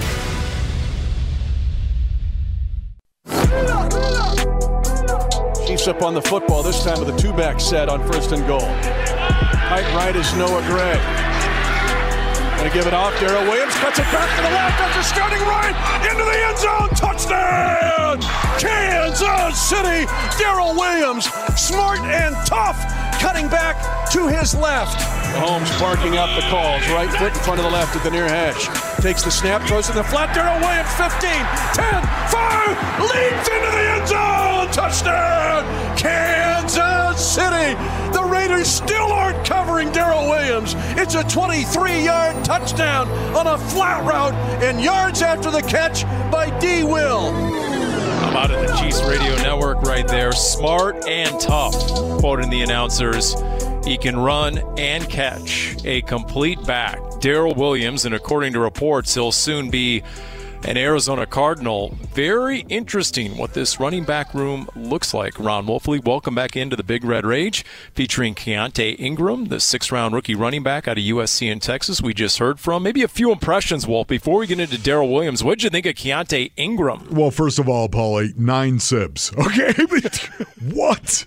[5.67, 8.47] Chiefs up on the football, this time with a two back set on first and
[8.47, 8.61] goal.
[8.61, 11.36] Tight right is Noah Gray.
[12.67, 13.15] Gonna give it off.
[13.21, 15.71] Darrel Williams cuts it back to the left after starting right
[16.03, 16.91] into the end zone.
[16.99, 18.19] Touchdown!
[18.59, 20.03] Kansas City!
[20.37, 22.75] Darrel Williams, smart and tough,
[23.23, 23.79] cutting back
[24.11, 24.99] to his left.
[25.39, 26.83] Mahomes barking out the calls.
[26.91, 28.67] Right foot in front of the left at the near hash.
[29.01, 30.35] Takes the snap, throws in the flat.
[30.35, 31.23] Darrel Williams, 15,
[31.71, 32.03] 10,
[32.35, 34.67] 5, leaps into the end zone.
[34.75, 35.63] Touchdown!
[35.97, 37.79] Kansas City!
[38.47, 40.75] Raiders still aren't covering Darrel Williams.
[40.97, 46.57] It's a 23 yard touchdown on a flat route and yards after the catch by
[46.61, 46.85] D.
[46.85, 47.31] Will.
[47.35, 50.31] I'm out of the Chiefs Radio Network right there.
[50.31, 51.75] Smart and tough,
[52.21, 53.35] quoting the announcers.
[53.85, 55.77] He can run and catch.
[55.85, 57.01] A complete back.
[57.19, 60.05] Darrel Williams, and according to reports, he'll soon be
[60.67, 61.97] an Arizona Cardinal.
[62.13, 65.39] Very interesting what this running back room looks like.
[65.39, 70.13] Ron Wolfley, welcome back into the Big Red Rage, featuring Keaontay Ingram, the six round
[70.13, 72.83] rookie running back out of USC in Texas, we just heard from.
[72.83, 75.45] Maybe a few impressions, Wolf, before we get into Darrel Williams.
[75.45, 77.07] What did you think of Keaontay Ingram?
[77.11, 79.33] Well, first of all, Paulie, nine sibs.
[79.39, 79.73] Okay,
[80.75, 81.27] what?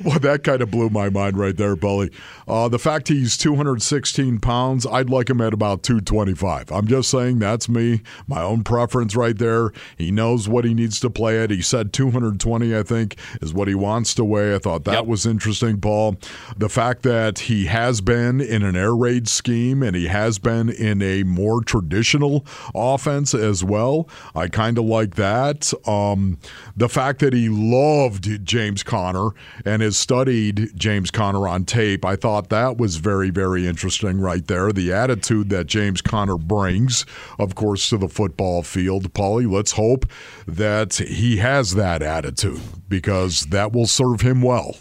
[0.04, 2.12] Well, that kind of blew my mind right there, Paulie.
[2.46, 6.70] Uh, the fact he's 216 pounds, I'd like him at about 225.
[6.70, 9.72] I'm just saying that's me, my own preference right there.
[9.96, 11.50] He knows what he needs to play at.
[11.50, 14.54] He said 220, I think, is what he wants to weigh.
[14.54, 15.06] I thought that Yep.
[15.06, 16.16] was interesting, Paul.
[16.56, 20.68] The fact that he has been in an air raid scheme and he has been
[20.70, 25.72] in a more traditional offense as well, I kind of like that.
[25.86, 26.38] Um,
[26.76, 29.30] the fact that he loved James Conner
[29.64, 34.46] and has studied James Conner on tape, I thought that was very, very interesting right
[34.46, 34.70] there.
[34.70, 37.06] The attitude that James Conner brings,
[37.38, 39.14] of course, to the football field.
[39.14, 40.04] Paulie, let's hope
[40.46, 44.76] that he has that attitude because that will serve him well.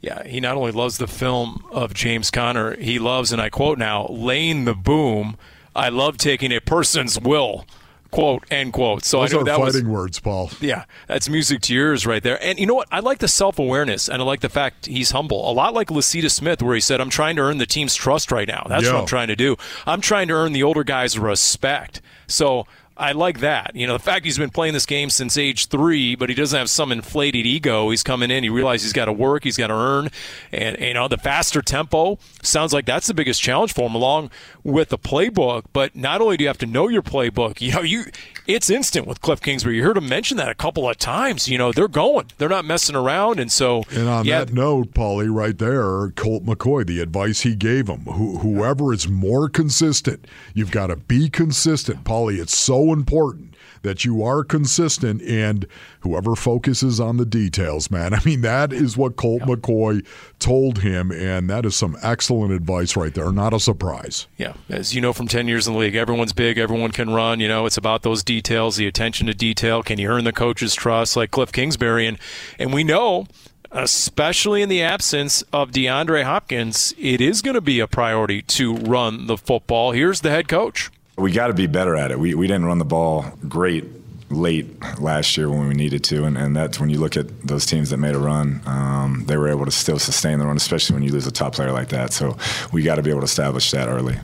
[0.00, 3.76] Yeah, he not only loves the film of James Conner, he loves, and I quote
[3.76, 5.36] now, laying the boom.
[5.74, 7.66] I love taking a person's will,
[8.10, 9.04] quote, end quote.
[9.04, 10.50] So Those I know that was fighting words, Paul.
[10.60, 12.42] Yeah, that's music to yours right there.
[12.42, 12.88] And you know what?
[12.90, 15.50] I like the self awareness and I like the fact he's humble.
[15.50, 18.32] A lot like Lasita Smith, where he said, I'm trying to earn the team's trust
[18.32, 18.66] right now.
[18.68, 19.56] That's what I'm trying to do.
[19.86, 22.00] I'm trying to earn the older guys' respect.
[22.26, 22.66] So
[22.98, 23.72] I like that.
[23.74, 26.58] You know, the fact he's been playing this game since age three, but he doesn't
[26.58, 27.90] have some inflated ego.
[27.90, 30.08] He's coming in, he realizes he's got to work, he's got to earn.
[30.50, 34.30] And, you know, the faster tempo sounds like that's the biggest challenge for him, along
[34.64, 35.64] with the playbook.
[35.72, 38.04] But not only do you have to know your playbook, you know, you
[38.46, 39.76] it's instant with Cliff Kingsbury.
[39.76, 41.48] You heard him mention that a couple of times.
[41.48, 43.40] You know, they're going, they're not messing around.
[43.40, 47.54] And so, And on yeah, that note, Paulie, right there, Colt McCoy, the advice he
[47.54, 52.04] gave him, who, whoever is more consistent, you've got to be consistent.
[52.04, 55.66] Paulie, it's so important that you are consistent and
[56.00, 58.12] whoever focuses on the details, man.
[58.14, 60.04] I mean, that is what Colt McCoy
[60.38, 63.30] told him, and that is some excellent advice right there.
[63.32, 64.26] Not a surprise.
[64.36, 67.40] Yeah, as you know from 10 years in the league, everyone's big, everyone can run.
[67.40, 69.82] You know, it's about those details, the attention to detail.
[69.82, 72.06] Can you earn the coach's trust like Cliff Kingsbury?
[72.06, 72.18] And,
[72.58, 73.26] and we know,
[73.70, 78.74] especially in the absence of DeAndre Hopkins, it is going to be a priority to
[78.74, 79.92] run the football.
[79.92, 80.90] Here's the head coach.
[81.16, 82.18] We got to be better at it.
[82.18, 83.84] We, we didn't run the ball great
[84.28, 84.66] late
[85.00, 87.90] last year when we needed to, and, and that's when you look at those teams
[87.90, 91.02] that made a run, um, they were able to still sustain the run, especially when
[91.02, 92.12] you lose a top player like that.
[92.12, 92.36] So
[92.72, 94.16] we got to be able to establish that early.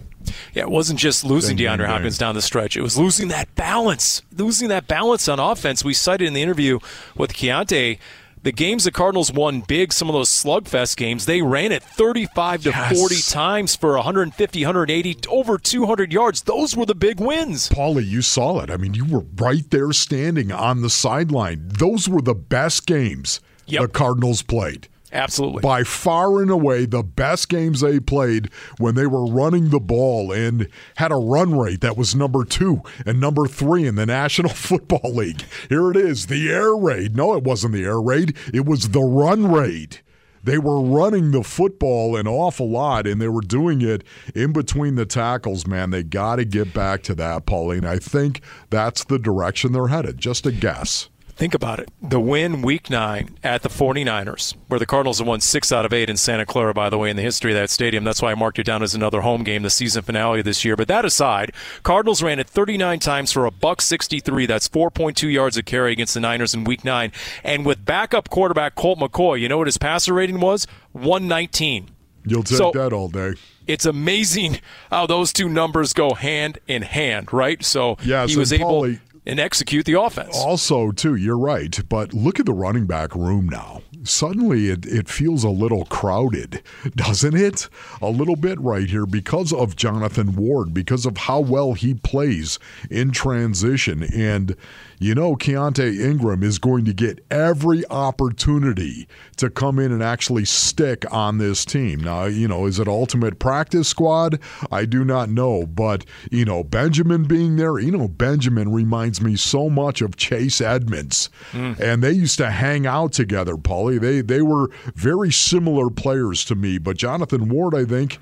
[0.55, 1.87] Yeah, it wasn't just losing Ding, ding, DeAndre ding.
[1.87, 2.77] Hopkins down the stretch.
[2.77, 5.85] It was losing that balance, losing that balance on offense.
[5.85, 6.79] We cited in the interview
[7.17, 7.99] with Keaontay
[8.43, 12.65] the games the Cardinals won big, some of those slugfest games, they ran it 35
[12.65, 12.99] to Yes.
[12.99, 16.43] 40 times for 150, 180, over 200 yards.
[16.43, 17.69] Those were the big wins.
[17.69, 18.71] Paulie, you saw it.
[18.71, 21.69] I mean, you were right there standing on the sideline.
[21.69, 23.81] Those were the best games Yep.
[23.83, 24.89] the Cardinals played.
[25.13, 25.61] Absolutely.
[25.61, 30.33] By far and away, the best games they played when they were running the ball
[30.33, 34.53] and had a run rate that was number two and number three in the National
[34.53, 35.43] Football League.
[35.69, 37.17] Here it is the air raid.
[37.17, 40.01] No, it wasn't the air raid, it was the run raid.
[40.45, 44.03] They were running the football an awful lot, and they were doing it
[44.35, 45.91] in between the tackles, man.
[45.91, 47.85] They got to get back to that, Pauline.
[47.85, 50.19] I think that's the direction they're headed.
[50.19, 51.09] Just a guess.
[51.43, 51.89] Think about it.
[52.01, 55.93] The win week nine at the 49ers, where the Cardinals have won six out of
[55.93, 58.05] eight in Santa Clara, by the way, in the history of that stadium.
[58.05, 60.77] That's why I marked it down as another home game, the season finale this year.
[60.77, 61.51] But that aside,
[61.83, 64.47] Cardinals ran it 39 times for a buck 63.
[64.47, 67.11] That's 4.2 yards a carry against the Niners in week nine.
[67.43, 70.69] And with backup quarterback Colt McCoy, you know what his passer rating was?
[70.93, 71.89] 119.
[72.25, 73.33] You'll take So- that all day.
[73.67, 77.65] It's amazing how those two numbers go hand in hand, right?
[77.65, 80.37] So Yes, he was and able Paulie- and execute the offense.
[80.37, 81.79] Also, too, you're right.
[81.89, 83.83] But look at the running back room now.
[84.05, 86.63] Suddenly, it, it feels a little crowded,
[86.97, 87.69] doesn't it?
[88.01, 92.59] A little bit right here because of Jonathan Ward, because of how well he plays
[92.91, 94.03] in transition.
[94.03, 94.57] And,
[95.03, 100.45] you know, Keaontay Ingram is going to get every opportunity to come in and actually
[100.45, 102.01] stick on this team.
[102.01, 104.39] Now, you know, is it ultimate practice squad?
[104.71, 105.67] I do not know.
[105.67, 110.61] But, you know, Benjamin being there, you know, Benjamin reminds me so much of Chase
[110.61, 111.31] Edmonds.
[111.51, 111.73] Hmm.
[111.81, 114.01] And they used to hang out together, Paulie.
[114.01, 118.19] They they were very similar players to me, but Jonathan Ward, I think,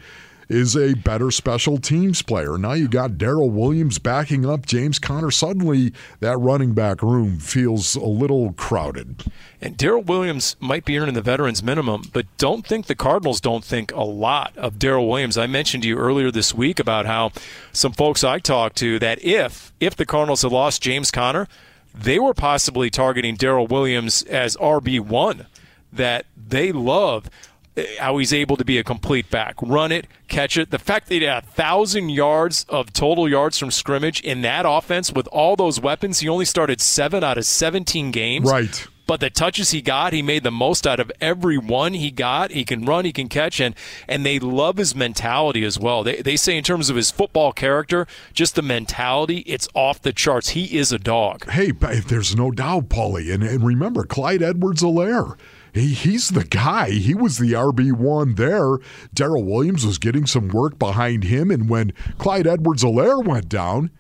[0.51, 2.59] is a better special teams player.
[2.59, 5.31] Now you got Darrel Williams backing up James Conner.
[5.31, 9.25] Suddenly that running back room feels a little crowded.
[9.61, 13.65] And Darrel Williams might be earning the veterans minimum, but don't think the Cardinals don't
[13.65, 15.39] think a lot of Darrel Williams.
[15.39, 17.31] I mentioned to you earlier this week about how
[17.73, 21.47] some folks I talked to that if if the Cardinals had lost James Conner,
[21.95, 25.47] they were possibly targeting Darrel Williams as RB one.
[25.93, 27.29] That they love
[27.77, 30.71] Uh, how he's able to be a complete back, run it, catch it.
[30.71, 34.65] The fact that he had a thousand yards of total yards from scrimmage in that
[34.67, 38.51] offense with all those weapons, he only started seven out of seventeen games.
[38.51, 38.87] Right.
[39.07, 42.53] But the touches he got, he made the most out of every one he got.
[42.53, 43.75] He can run, he can catch, and
[44.09, 46.03] and they love his mentality as well.
[46.05, 50.13] They they say in terms of his football character, just the mentality, it's off the
[50.13, 50.51] charts.
[50.51, 51.49] He is a dog.
[51.51, 53.33] Hey, there's no doubt, Paulie.
[53.33, 55.37] And, and remember, Clyde Edwards Helaire.
[55.73, 56.91] He, he's the guy.
[56.91, 58.79] He was the RB1 there.
[59.15, 61.51] Darrel Williams was getting some work behind him.
[61.51, 63.91] And when Clyde Edwards Helaire went down,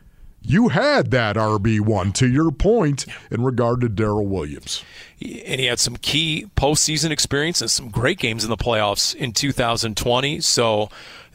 [0.43, 4.83] you had that RB1 to your point in regard to Darrel Williams.
[5.21, 9.33] and he had some key postseason experience and some great games in the playoffs in
[9.33, 10.41] 2020.
[10.41, 10.89] So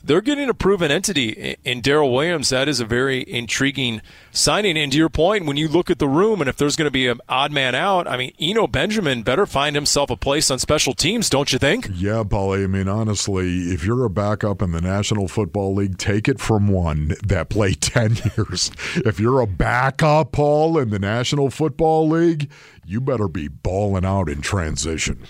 [0.06, 2.50] they're getting a proven entity in Darrel Williams.
[2.50, 4.78] That is a very intriguing signing.
[4.78, 6.92] And to your point, when you look at the room, and if there's going to
[6.92, 10.60] be an odd man out, I mean, Eno Benjamin better find himself a place on
[10.60, 11.90] special teams, don't you think?
[11.94, 12.64] Yeah, Paulie.
[12.64, 16.68] I mean, honestly, if you're a backup in the National Football League, take it from
[16.68, 18.72] one that played 10 years.
[18.98, 22.52] If you're a backup, Paul, in the National Football League,
[22.86, 25.24] you better be balling out in transition.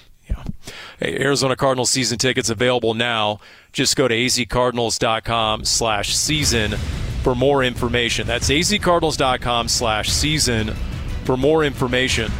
[1.02, 3.40] Arizona Cardinals season tickets available now.
[3.74, 6.72] Just go to azcardinals.com slash season
[7.24, 8.28] for more information.
[8.28, 10.74] That's azcardinals.com slash season
[11.26, 12.32] for more information.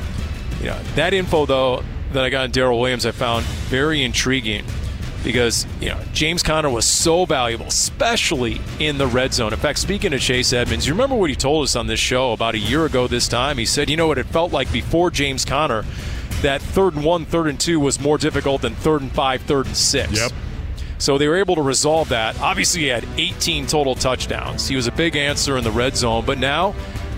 [0.60, 1.84] You know, that info, though,
[2.14, 4.64] that I got in Darrel Williams, I found very intriguing
[5.24, 9.54] because, you know, James Conner was so valuable, especially in the red zone.
[9.54, 12.32] In fact, speaking of Chase Edmonds, you remember what he told us on this show
[12.32, 13.58] about a year ago this time?
[13.58, 15.84] He said, you know what it felt like before James Conner–
[16.42, 19.66] that third and one, third and two was more difficult than third and five, third
[19.68, 20.14] and six.
[20.14, 20.32] Yep.
[20.98, 22.40] So they were able to resolve that.
[22.40, 24.68] Obviously, he had 18 total touchdowns.
[24.68, 26.74] He was a big answer in the red zone, but now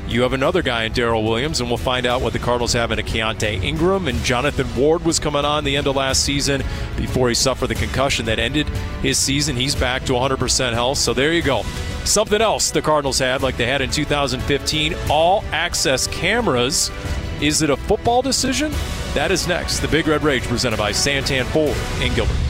[0.07, 2.91] you have another guy in Darrel Williams, and we'll find out what the Cardinals have
[2.91, 4.07] in a Keaontay Ingram.
[4.07, 6.63] And Jonathan Ward was coming on the end of last season
[6.95, 8.67] before he suffered the concussion that ended
[9.01, 9.55] his season.
[9.57, 10.97] He's back to 100% health.
[10.97, 11.63] So there you go.
[12.05, 16.89] Something else the Cardinals had, like they had in 2015, all access cameras.
[17.41, 18.71] Is it a football decision?
[19.17, 19.79] That is next.
[19.79, 22.46] The Big Red Rage presented by Santan Ford in Gilbert.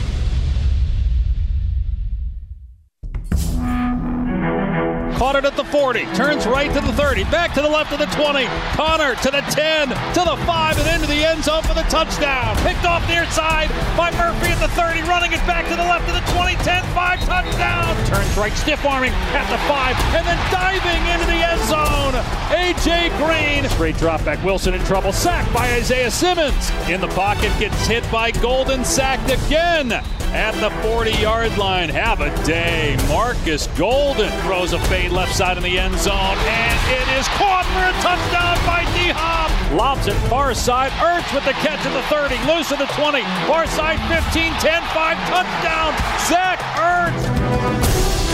[5.37, 5.77] At the 40.
[5.87, 8.45] 40, turns right to the 30, back to the left of the 20.
[8.73, 12.57] Conner to the 10, to the 5, and into the end zone for the touchdown.
[12.57, 16.09] Picked off near side by Murphy at the 30, running it back to the left
[16.09, 17.95] of the 20, 10, 5, touchdown.
[18.07, 22.15] Turns right, stiff arming at the 5, and then diving into the end zone.
[22.51, 23.09] A.J.
[23.21, 23.69] Green.
[23.77, 24.43] Great drop back.
[24.43, 25.13] Wilson in trouble.
[25.13, 26.71] Sacked by Isaiah Simmons.
[26.89, 30.03] In the pocket, gets hit by Golden, sacked again
[30.37, 31.89] at the 40 yard line.
[31.89, 32.95] Have a day.
[33.09, 37.65] Marcus Golden throws a fade left side in the end zone, and it is caught
[37.73, 39.49] for a touchdown by D Hop.
[39.73, 40.91] Lobs it far side.
[41.01, 44.83] Ertz with the catch at the 30, loose at the 20, far side 15, 10,
[44.93, 45.91] 5, touchdown.
[46.29, 48.26] Zach Ertz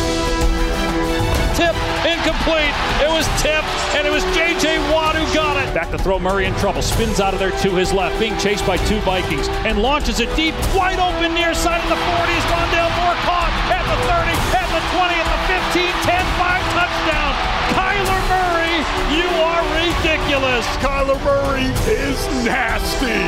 [1.55, 1.75] tip,
[2.05, 2.73] incomplete.
[3.01, 4.77] It was tipped, and it was J.J.
[4.91, 5.73] Watt who got it.
[5.73, 6.81] Back to throw Murray in trouble.
[6.81, 10.33] Spins out of there to his left, being chased by two Vikings, and launches it
[10.35, 12.43] deep, wide open near side of the 40s.
[12.49, 15.41] Rondale Moore caught at the 30, at the 20, at the
[15.73, 17.31] 15, 10, 5, touchdown.
[17.77, 18.77] Kyler Murray,
[19.13, 20.65] you are ridiculous.
[20.81, 23.21] Kyler Murray is nasty.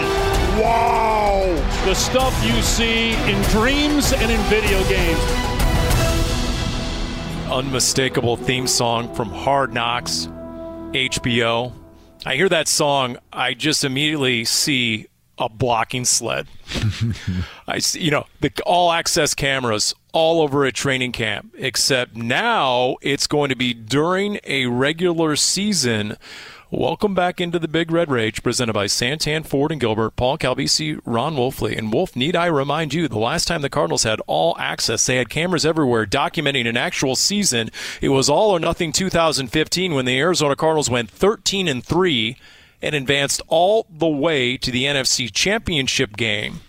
[0.62, 1.44] Wow.
[1.86, 5.55] The stuff you see in dreams and in video games
[7.52, 10.28] unmistakable theme song from Hard Knocks,
[10.94, 11.74] HBO.
[12.26, 16.48] I hear that song, I just immediately see a blocking sled.
[17.68, 22.96] I see, you know, the all access cameras all over a training camp, except now
[23.02, 26.18] it's going to be during a regular season
[26.78, 31.00] Welcome back into the Big Red Rage, presented by Santan, Ford, and Gilbert, Paul Calvisi,
[31.06, 31.78] Ron Wolfley.
[31.78, 35.16] And Wolf, need I remind you, the last time the Cardinals had all access, they
[35.16, 37.72] had cameras everywhere documenting an actual season.
[38.02, 42.36] It was all or nothing 2015 when the Arizona Cardinals went 13 and 3
[42.82, 46.60] and advanced all the way to the NFC Championship game.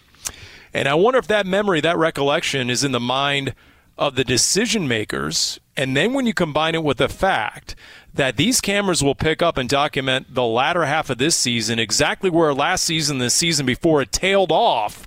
[0.72, 3.56] And I wonder if that memory, that recollection is in the mind
[3.98, 5.58] of the decision makers.
[5.76, 7.74] And then when you combine it with the fact
[8.12, 12.30] that these cameras will pick up and document the latter half of this season, exactly
[12.30, 15.06] where last season, the season before it tailed off.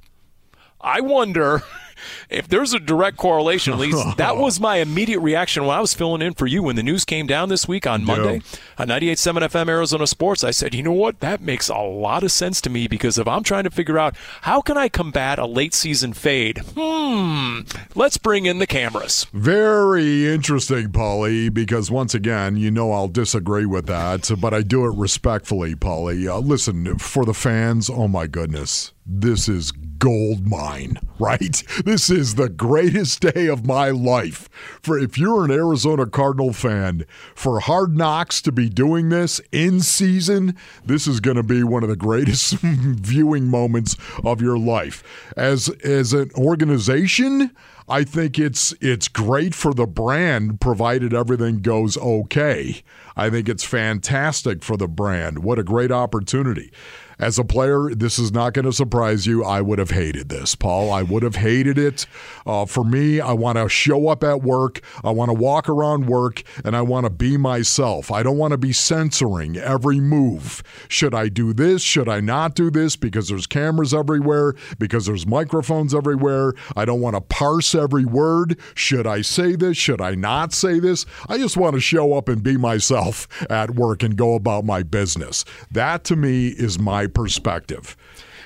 [0.81, 1.63] I wonder
[2.29, 5.93] if there's a direct correlation, at least that was my immediate reaction when I was
[5.93, 8.59] filling in for you when the news came down this week on Monday yeah.
[8.77, 10.43] on 98.7 FM Arizona Sports.
[10.43, 11.19] I said, you know what?
[11.19, 14.15] That makes a lot of sense to me because if I'm trying to figure out
[14.41, 17.61] how can I combat a late season fade, hmm,
[17.95, 19.25] let's bring in the cameras.
[19.33, 24.85] Very interesting, Paulie, because once again, you know I'll disagree with that, but I do
[24.85, 26.27] it respectfully, Paulie.
[26.27, 31.63] Uh, listen, for the fans, oh my goodness, this is gold mine, right?
[31.83, 34.49] This is the greatest day of my life.
[34.81, 37.05] For if you're an Arizona Cardinal fan,
[37.35, 40.55] for Hard Knocks to be doing this in season,
[40.85, 45.03] this is going to be one of the greatest viewing moments of your life.
[45.35, 47.51] As as an organization,
[47.89, 52.83] I think it's it's great for the brand provided everything goes okay.
[53.17, 55.39] I think it's fantastic for the brand.
[55.43, 56.71] What a great opportunity
[57.19, 59.43] as a player, this is not going to surprise you.
[59.43, 60.91] I would have hated this, Paul.
[60.91, 62.05] I would have hated it.
[62.45, 64.79] Uh, for me, I want to show up at work.
[65.03, 68.09] I want to walk around work, and I want to be myself.
[68.09, 70.63] I don't want to be censoring every move.
[70.87, 71.81] Should I do this?
[71.81, 72.95] Should I not do this?
[72.95, 76.53] Because there's cameras everywhere, because there's microphones everywhere.
[76.77, 78.57] I don't want to parse every word.
[78.75, 79.75] Should I say this?
[79.75, 81.05] Should I not say this?
[81.27, 84.83] I just want to show up and be myself at work and go about my
[84.83, 85.43] business.
[85.69, 87.97] That to me is my perspective.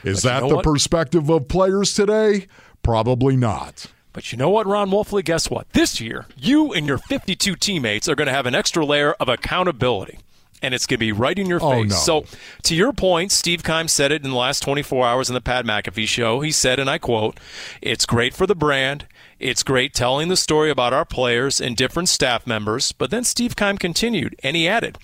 [0.04, 0.64] Is but that you know the what?
[0.64, 2.48] perspective of players today?
[2.82, 3.88] Probably not.
[4.12, 5.26] But you know what, Ron Wolfley?
[5.26, 5.68] Guess what?
[5.74, 9.28] This year, you and your 52 teammates are going to have an extra layer of
[9.28, 10.20] accountability.
[10.62, 11.90] And it's going to be right in your oh, face.
[11.90, 11.96] No.
[11.96, 12.26] So,
[12.64, 15.66] to your point, Steve Keim said it in the last 24 hours in the Pat
[15.66, 16.40] McAfee show.
[16.40, 17.38] He said, and I quote,
[17.82, 19.08] It's great for the brand.
[19.40, 22.94] It's great telling the story about our players and different staff members.
[22.94, 24.98] But then Steve Keim continued, and he added,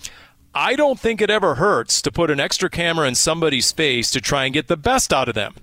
[0.54, 4.22] I don't think it ever hurts to put an extra camera in somebody's face to
[4.22, 5.56] try and get the best out of them.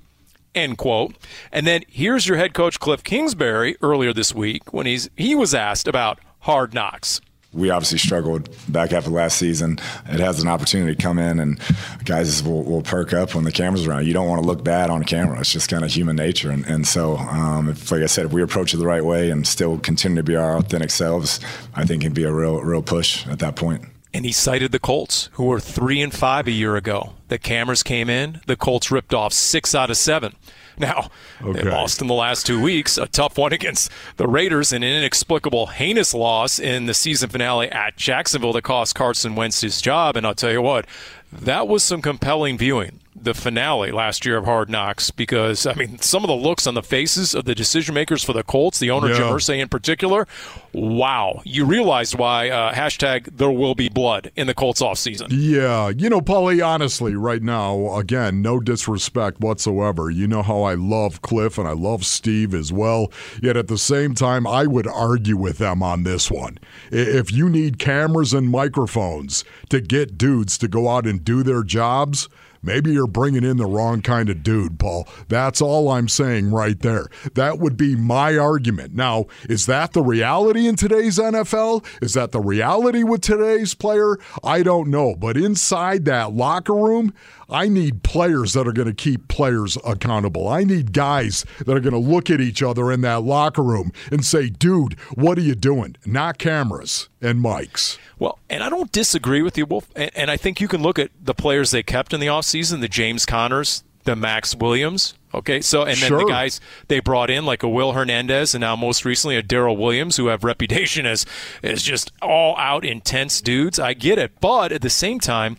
[0.54, 1.16] End quote.
[1.50, 5.54] And then here's your head coach Cliff Kingsbury earlier this week when he's he was
[5.54, 7.20] asked about hard knocks
[7.56, 9.78] we obviously struggled back after last season.
[10.06, 11.58] It has an opportunity to come in, and
[12.04, 14.06] guys will, will perk up when the camera's around.
[14.06, 15.40] You don't want to look bad on camera.
[15.40, 16.50] It's just kind of human nature.
[16.50, 19.30] And, and so, um, if, like I said, if we approach it the right way
[19.30, 21.40] and still continue to be our authentic selves,
[21.74, 23.86] I think it'd be a real, real push at that point
[24.16, 27.12] and he cited the Colts, who were three and five a year ago.
[27.28, 30.34] The cameras came in, the Colts ripped off six out of seven.
[30.78, 31.10] Now,
[31.42, 31.62] okay.
[31.62, 34.90] they lost in the last two weeks, a tough one against the Raiders, and an
[34.90, 40.16] inexplicable, heinous loss in the season finale at Jacksonville that cost Carson Wentz his job.
[40.16, 40.86] And I'll tell you what,
[41.30, 43.00] that was some compelling viewing.
[43.20, 46.74] The finale last year of Hard Knocks because I mean some of the looks on
[46.74, 49.16] the faces of the decision makers for the Colts, the owner Yeah.
[49.16, 50.26] Jim Irsay in particular,
[50.72, 51.40] wow!
[51.44, 55.28] You realize why uh, hashtag There will be blood in the Colts offseason.
[55.30, 60.10] Yeah, you know, Paulie, honestly, right now, again, no disrespect whatsoever.
[60.10, 63.10] You know how I love Cliff and I love Steve as well.
[63.42, 66.58] Yet at the same time, I would argue with them on this one.
[66.90, 71.62] If you need cameras and microphones to get dudes to go out and do their
[71.62, 72.28] jobs,
[72.66, 75.08] Maybe you're bringing in the wrong kind of dude, Paul.
[75.28, 77.06] That's all I'm saying right there.
[77.34, 78.92] That would be my argument.
[78.92, 81.86] Now, is that the reality in today's NFL?
[82.02, 84.18] Is that the reality with today's player?
[84.42, 85.14] I don't know.
[85.14, 87.14] But inside that locker room,
[87.48, 90.48] I need players that are going to keep players accountable.
[90.48, 93.92] I need guys that are going to look at each other in that locker room
[94.10, 95.96] and say, dude, what are you doing?
[96.04, 97.98] Not cameras and mics.
[98.18, 99.88] Well, and I don't disagree with you, Wolf.
[99.94, 102.80] And, and I think you can look at the players they kept in the offseason,
[102.80, 105.14] the James Connors, the Max Williams.
[105.34, 108.74] Okay, so and then the guys they brought in like a Will Hernandez and now
[108.74, 111.26] most recently a Darrel Williams who have reputation as
[111.62, 113.78] as just all out intense dudes.
[113.78, 115.58] I get it, but at the same time,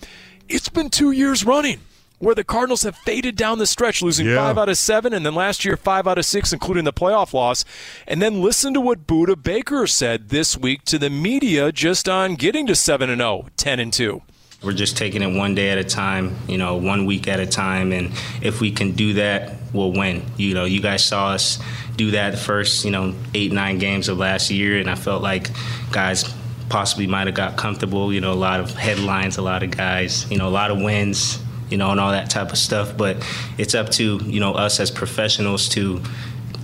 [0.49, 1.79] it's been two years running
[2.19, 4.37] where the Cardinals have faded down the stretch, losing Yeah.
[4.37, 7.31] five out of seven, and then last year five out of six, including the playoff
[7.31, 7.63] loss.
[8.07, 12.33] And then listen to what Budda Baker said this week to the media just on
[12.33, 14.23] getting to seven and 0, 10 and two.
[14.63, 17.45] We're just taking it one day at a time, you know, one week at a
[17.45, 17.91] time.
[17.91, 20.23] And if we can do that, we'll win.
[20.37, 21.59] You know, you guys saw us
[21.95, 24.79] do that the first, you know, eight, nine games of last year.
[24.79, 25.51] And I felt like
[25.91, 26.23] guys
[26.69, 30.29] possibly might have got comfortable, you know, a lot of headlines, a lot of guys,
[30.29, 31.39] you know, a lot of wins,
[31.69, 32.95] you know, and all that type of stuff.
[32.97, 33.25] But
[33.57, 36.01] it's up to, you know, us as professionals to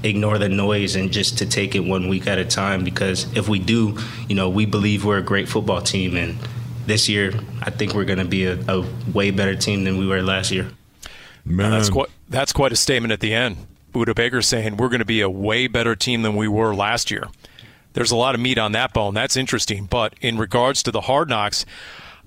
[0.03, 3.47] ignore the noise and just to take it one week at a time because if
[3.47, 3.97] we do,
[4.27, 6.37] you know, we believe we're a great football team and
[6.85, 10.05] this year I think we're going to be a, a way better team than we
[10.05, 10.69] were last year.
[11.45, 11.71] Man.
[11.71, 13.57] That's quite that's quite a statement at the end.
[13.93, 17.11] Budda Baker saying we're going to be a way better team than we were last
[17.11, 17.27] year.
[17.93, 19.13] There's a lot of meat on that bone.
[19.13, 19.85] That's interesting.
[19.85, 21.65] But in regards to the hard knocks,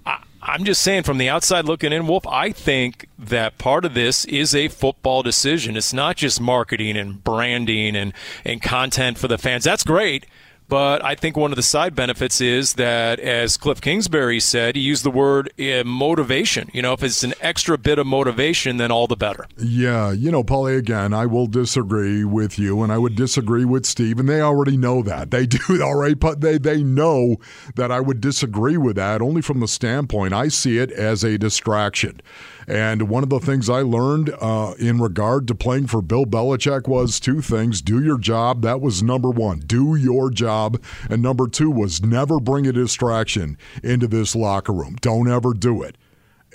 [0.04, 3.94] I, I'm just saying from the outside looking in, Wolf, I think that part of
[3.94, 5.76] this is a football decision.
[5.76, 8.12] It's not just marketing and branding and,
[8.44, 9.64] and content for the fans.
[9.64, 10.26] That's great.
[10.68, 14.82] But I think one of the side benefits is that, as Cliff Kingsbury said, he
[14.82, 16.70] used the word uh, motivation.
[16.72, 19.46] You know, if it's an extra bit of motivation, then all the better.
[19.56, 23.86] Yeah, you know, Paulie, again, I will disagree with you, and I would disagree with
[23.86, 25.30] Steve, and they already know that.
[25.30, 25.58] They do,
[25.94, 27.36] right, but they, they know
[27.76, 31.38] that I would disagree with that only from the standpoint I see it as a
[31.38, 32.20] distraction.
[32.66, 36.88] And one of the things I learned uh, in regard to playing for Bill Belichick
[36.88, 38.62] was two things do your job.
[38.62, 39.60] That was number one.
[39.60, 40.82] Do your job.
[41.08, 44.96] And number two was never bring a distraction into this locker room.
[45.00, 45.96] Don't ever do it.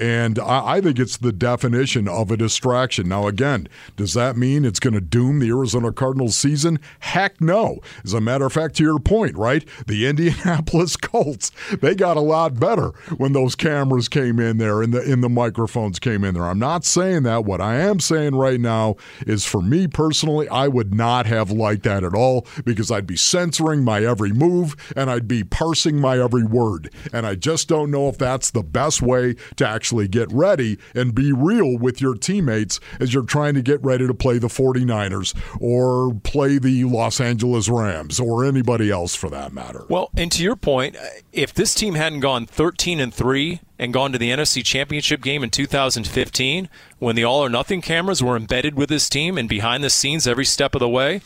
[0.02, 3.08] And I, I think it's the definition of a distraction.
[3.08, 6.80] Now, again, does that mean it's going to doom the Arizona Cardinals season?
[7.02, 7.78] Heck no.
[8.04, 9.64] As a matter of fact, to your point, right?
[9.86, 14.92] The Indianapolis Colts, they got a lot better when those cameras came in there and
[14.92, 16.46] the, and the microphones came in there.
[16.46, 17.46] I'm not saying that.
[17.46, 18.96] What I am saying right now
[19.28, 23.18] is for me personally, I would not have liked that at all because I'd be
[23.18, 26.92] censoring my every move and I'd be parsing my every word.
[27.14, 31.14] And I just don't know if that's the best way to actually get ready and
[31.14, 35.36] be real with your teammates as you're trying to get ready to play the 49ers
[35.60, 39.86] or play the Los Angeles Rams or anybody else for that matter.
[39.90, 40.96] Well, and to your point,
[41.34, 45.44] if this team hadn't gone 13 and 3 and gone to the NFC Championship game
[45.44, 46.70] in 2015
[47.00, 50.28] when the all or nothing cameras were embedded with this team and behind the scenes
[50.28, 51.22] every step of the way,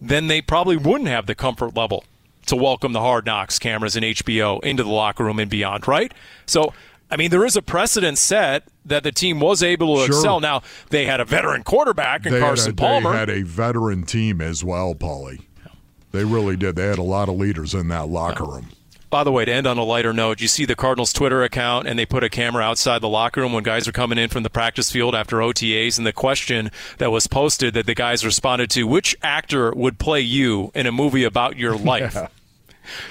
[0.00, 2.04] then they probably wouldn't have the comfort level
[2.46, 6.12] to welcome the hard knocks cameras and HBO into the locker room and beyond, right?
[6.46, 6.72] So,
[7.10, 10.16] I mean, there is a precedent set that the team was able to Sure.
[10.16, 10.40] excel.
[10.40, 13.12] Now, they had a veteran quarterback in They Carson a, Palmer.
[13.12, 15.40] They had a veteran team as well, Paulie.
[16.12, 16.76] They really did.
[16.76, 18.68] They had a lot of leaders in that locker room.
[19.10, 21.88] By the way, to end on a lighter note, you see the Cardinals Twitter account,
[21.88, 24.44] and they put a camera outside the locker room when guys are coming in from
[24.44, 25.98] the practice field after OTAs.
[25.98, 30.20] And the question that was posted that the guys responded to: Which actor would play
[30.20, 32.14] you in a movie about your life?
[32.14, 32.28] Yeah.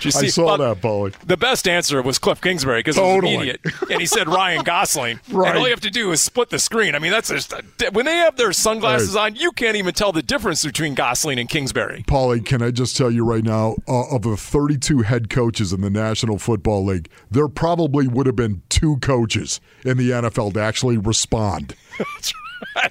[0.02, 1.14] You I see- saw that, Paulie.
[1.26, 3.34] The best answer was Cliff Kingsbury because it was Totally.
[3.36, 5.20] immediate, and he said Ryan Gosling.
[5.32, 5.50] Right.
[5.50, 6.96] And all you have to do is split the screen.
[6.96, 7.54] I mean, that's just
[7.94, 9.32] when they have their sunglasses Right.
[9.34, 12.04] on, you can't even tell the difference between Gosling and Kingsbury.
[12.08, 15.82] Paulie, can I just tell you right now, uh, of the 32 head coaches in
[15.82, 20.60] the National Football League, there probably would have been two coaches in the NFL to
[20.62, 21.76] actually respond.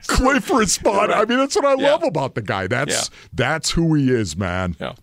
[0.07, 1.13] Cliff respond.
[1.13, 2.67] I mean, that's what I love about the guy.
[2.67, 4.77] That's that's who he is, man.
[4.81, 4.95] Yeah.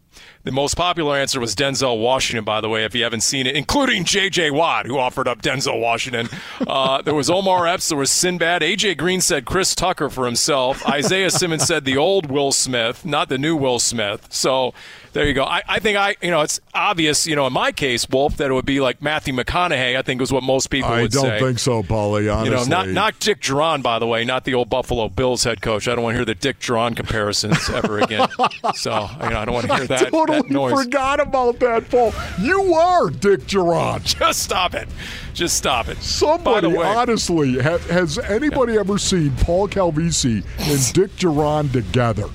[0.43, 3.55] The most popular answer was Denzel Washington, by the way, if you haven't seen it,
[3.55, 4.51] including J.J.
[4.51, 6.29] Watt, who offered up Denzel Washington.
[6.67, 8.61] Uh, there was Omar Epps, there was Sinbad.
[8.61, 8.95] A.J.
[8.95, 10.85] Green said Chris Tucker for himself.
[10.87, 14.27] Isaiah Simmons said the old Will Smith, not the new Will Smith.
[14.29, 14.73] So
[15.13, 15.45] there you go.
[15.45, 18.51] I, I think I, you know, it's obvious, you know, in my case, Wolf, that
[18.51, 19.95] it would be like Matthew McConaughey.
[19.97, 21.19] I think is what most people I would say.
[21.25, 22.31] I don't think so, Paulie.
[22.31, 25.43] Honestly, You know, not not Dick Jauron, by the way, not the old Buffalo Bills
[25.45, 25.87] head coach.
[25.87, 28.27] I don't want to hear the Dick Jauron comparisons ever again.
[28.75, 32.13] so you know, I don't want to hear that, Totally that forgot about that, Paul.
[32.39, 34.03] You are Dick Jauron.
[34.19, 34.87] Just stop it.
[35.33, 35.95] Just stop it.
[35.97, 41.71] By Somebody, the way, honestly, ha- has anybody ever seen Paul Calvisi and Dick Jauron
[41.71, 42.29] together?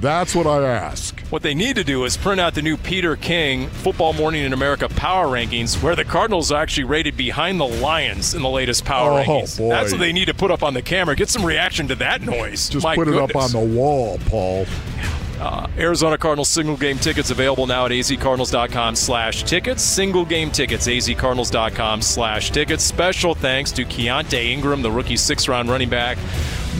[0.00, 1.18] That's what I ask.
[1.30, 4.52] what they need to do is print out the new Peter King Football Morning in
[4.52, 8.84] America power rankings, where the Cardinals are actually rated behind the Lions in the latest
[8.84, 9.58] power Oh, rankings.
[9.58, 9.70] boy.
[9.70, 11.16] That's what they need to put up on the camera.
[11.16, 12.68] Get some reaction to that noise.
[12.68, 14.66] Just My put it up on the wall, Paul.
[15.40, 19.82] Uh, Arizona Cardinals single game tickets available now at azcardinals.com slash tickets.
[19.82, 22.84] Single game tickets, azcardinals.com slash tickets.
[22.84, 26.18] Special thanks to Keaontay Ingram, the rookie six round running back.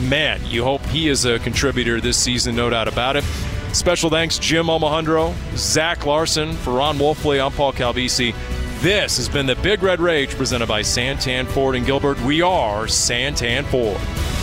[0.01, 3.25] Man, you hope he is a contributor this season, no doubt about it.
[3.73, 7.45] Special thanks, Jim Omohundro, Zach Larson, for Ron Wolfley.
[7.45, 8.35] I'm Paul Calvisi.
[8.81, 12.21] This has been the Big Red Rage presented by Santan Ford and Gilbert.
[12.23, 14.01] We are Santan Ford.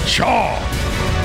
[0.07, 1.24] Shaw!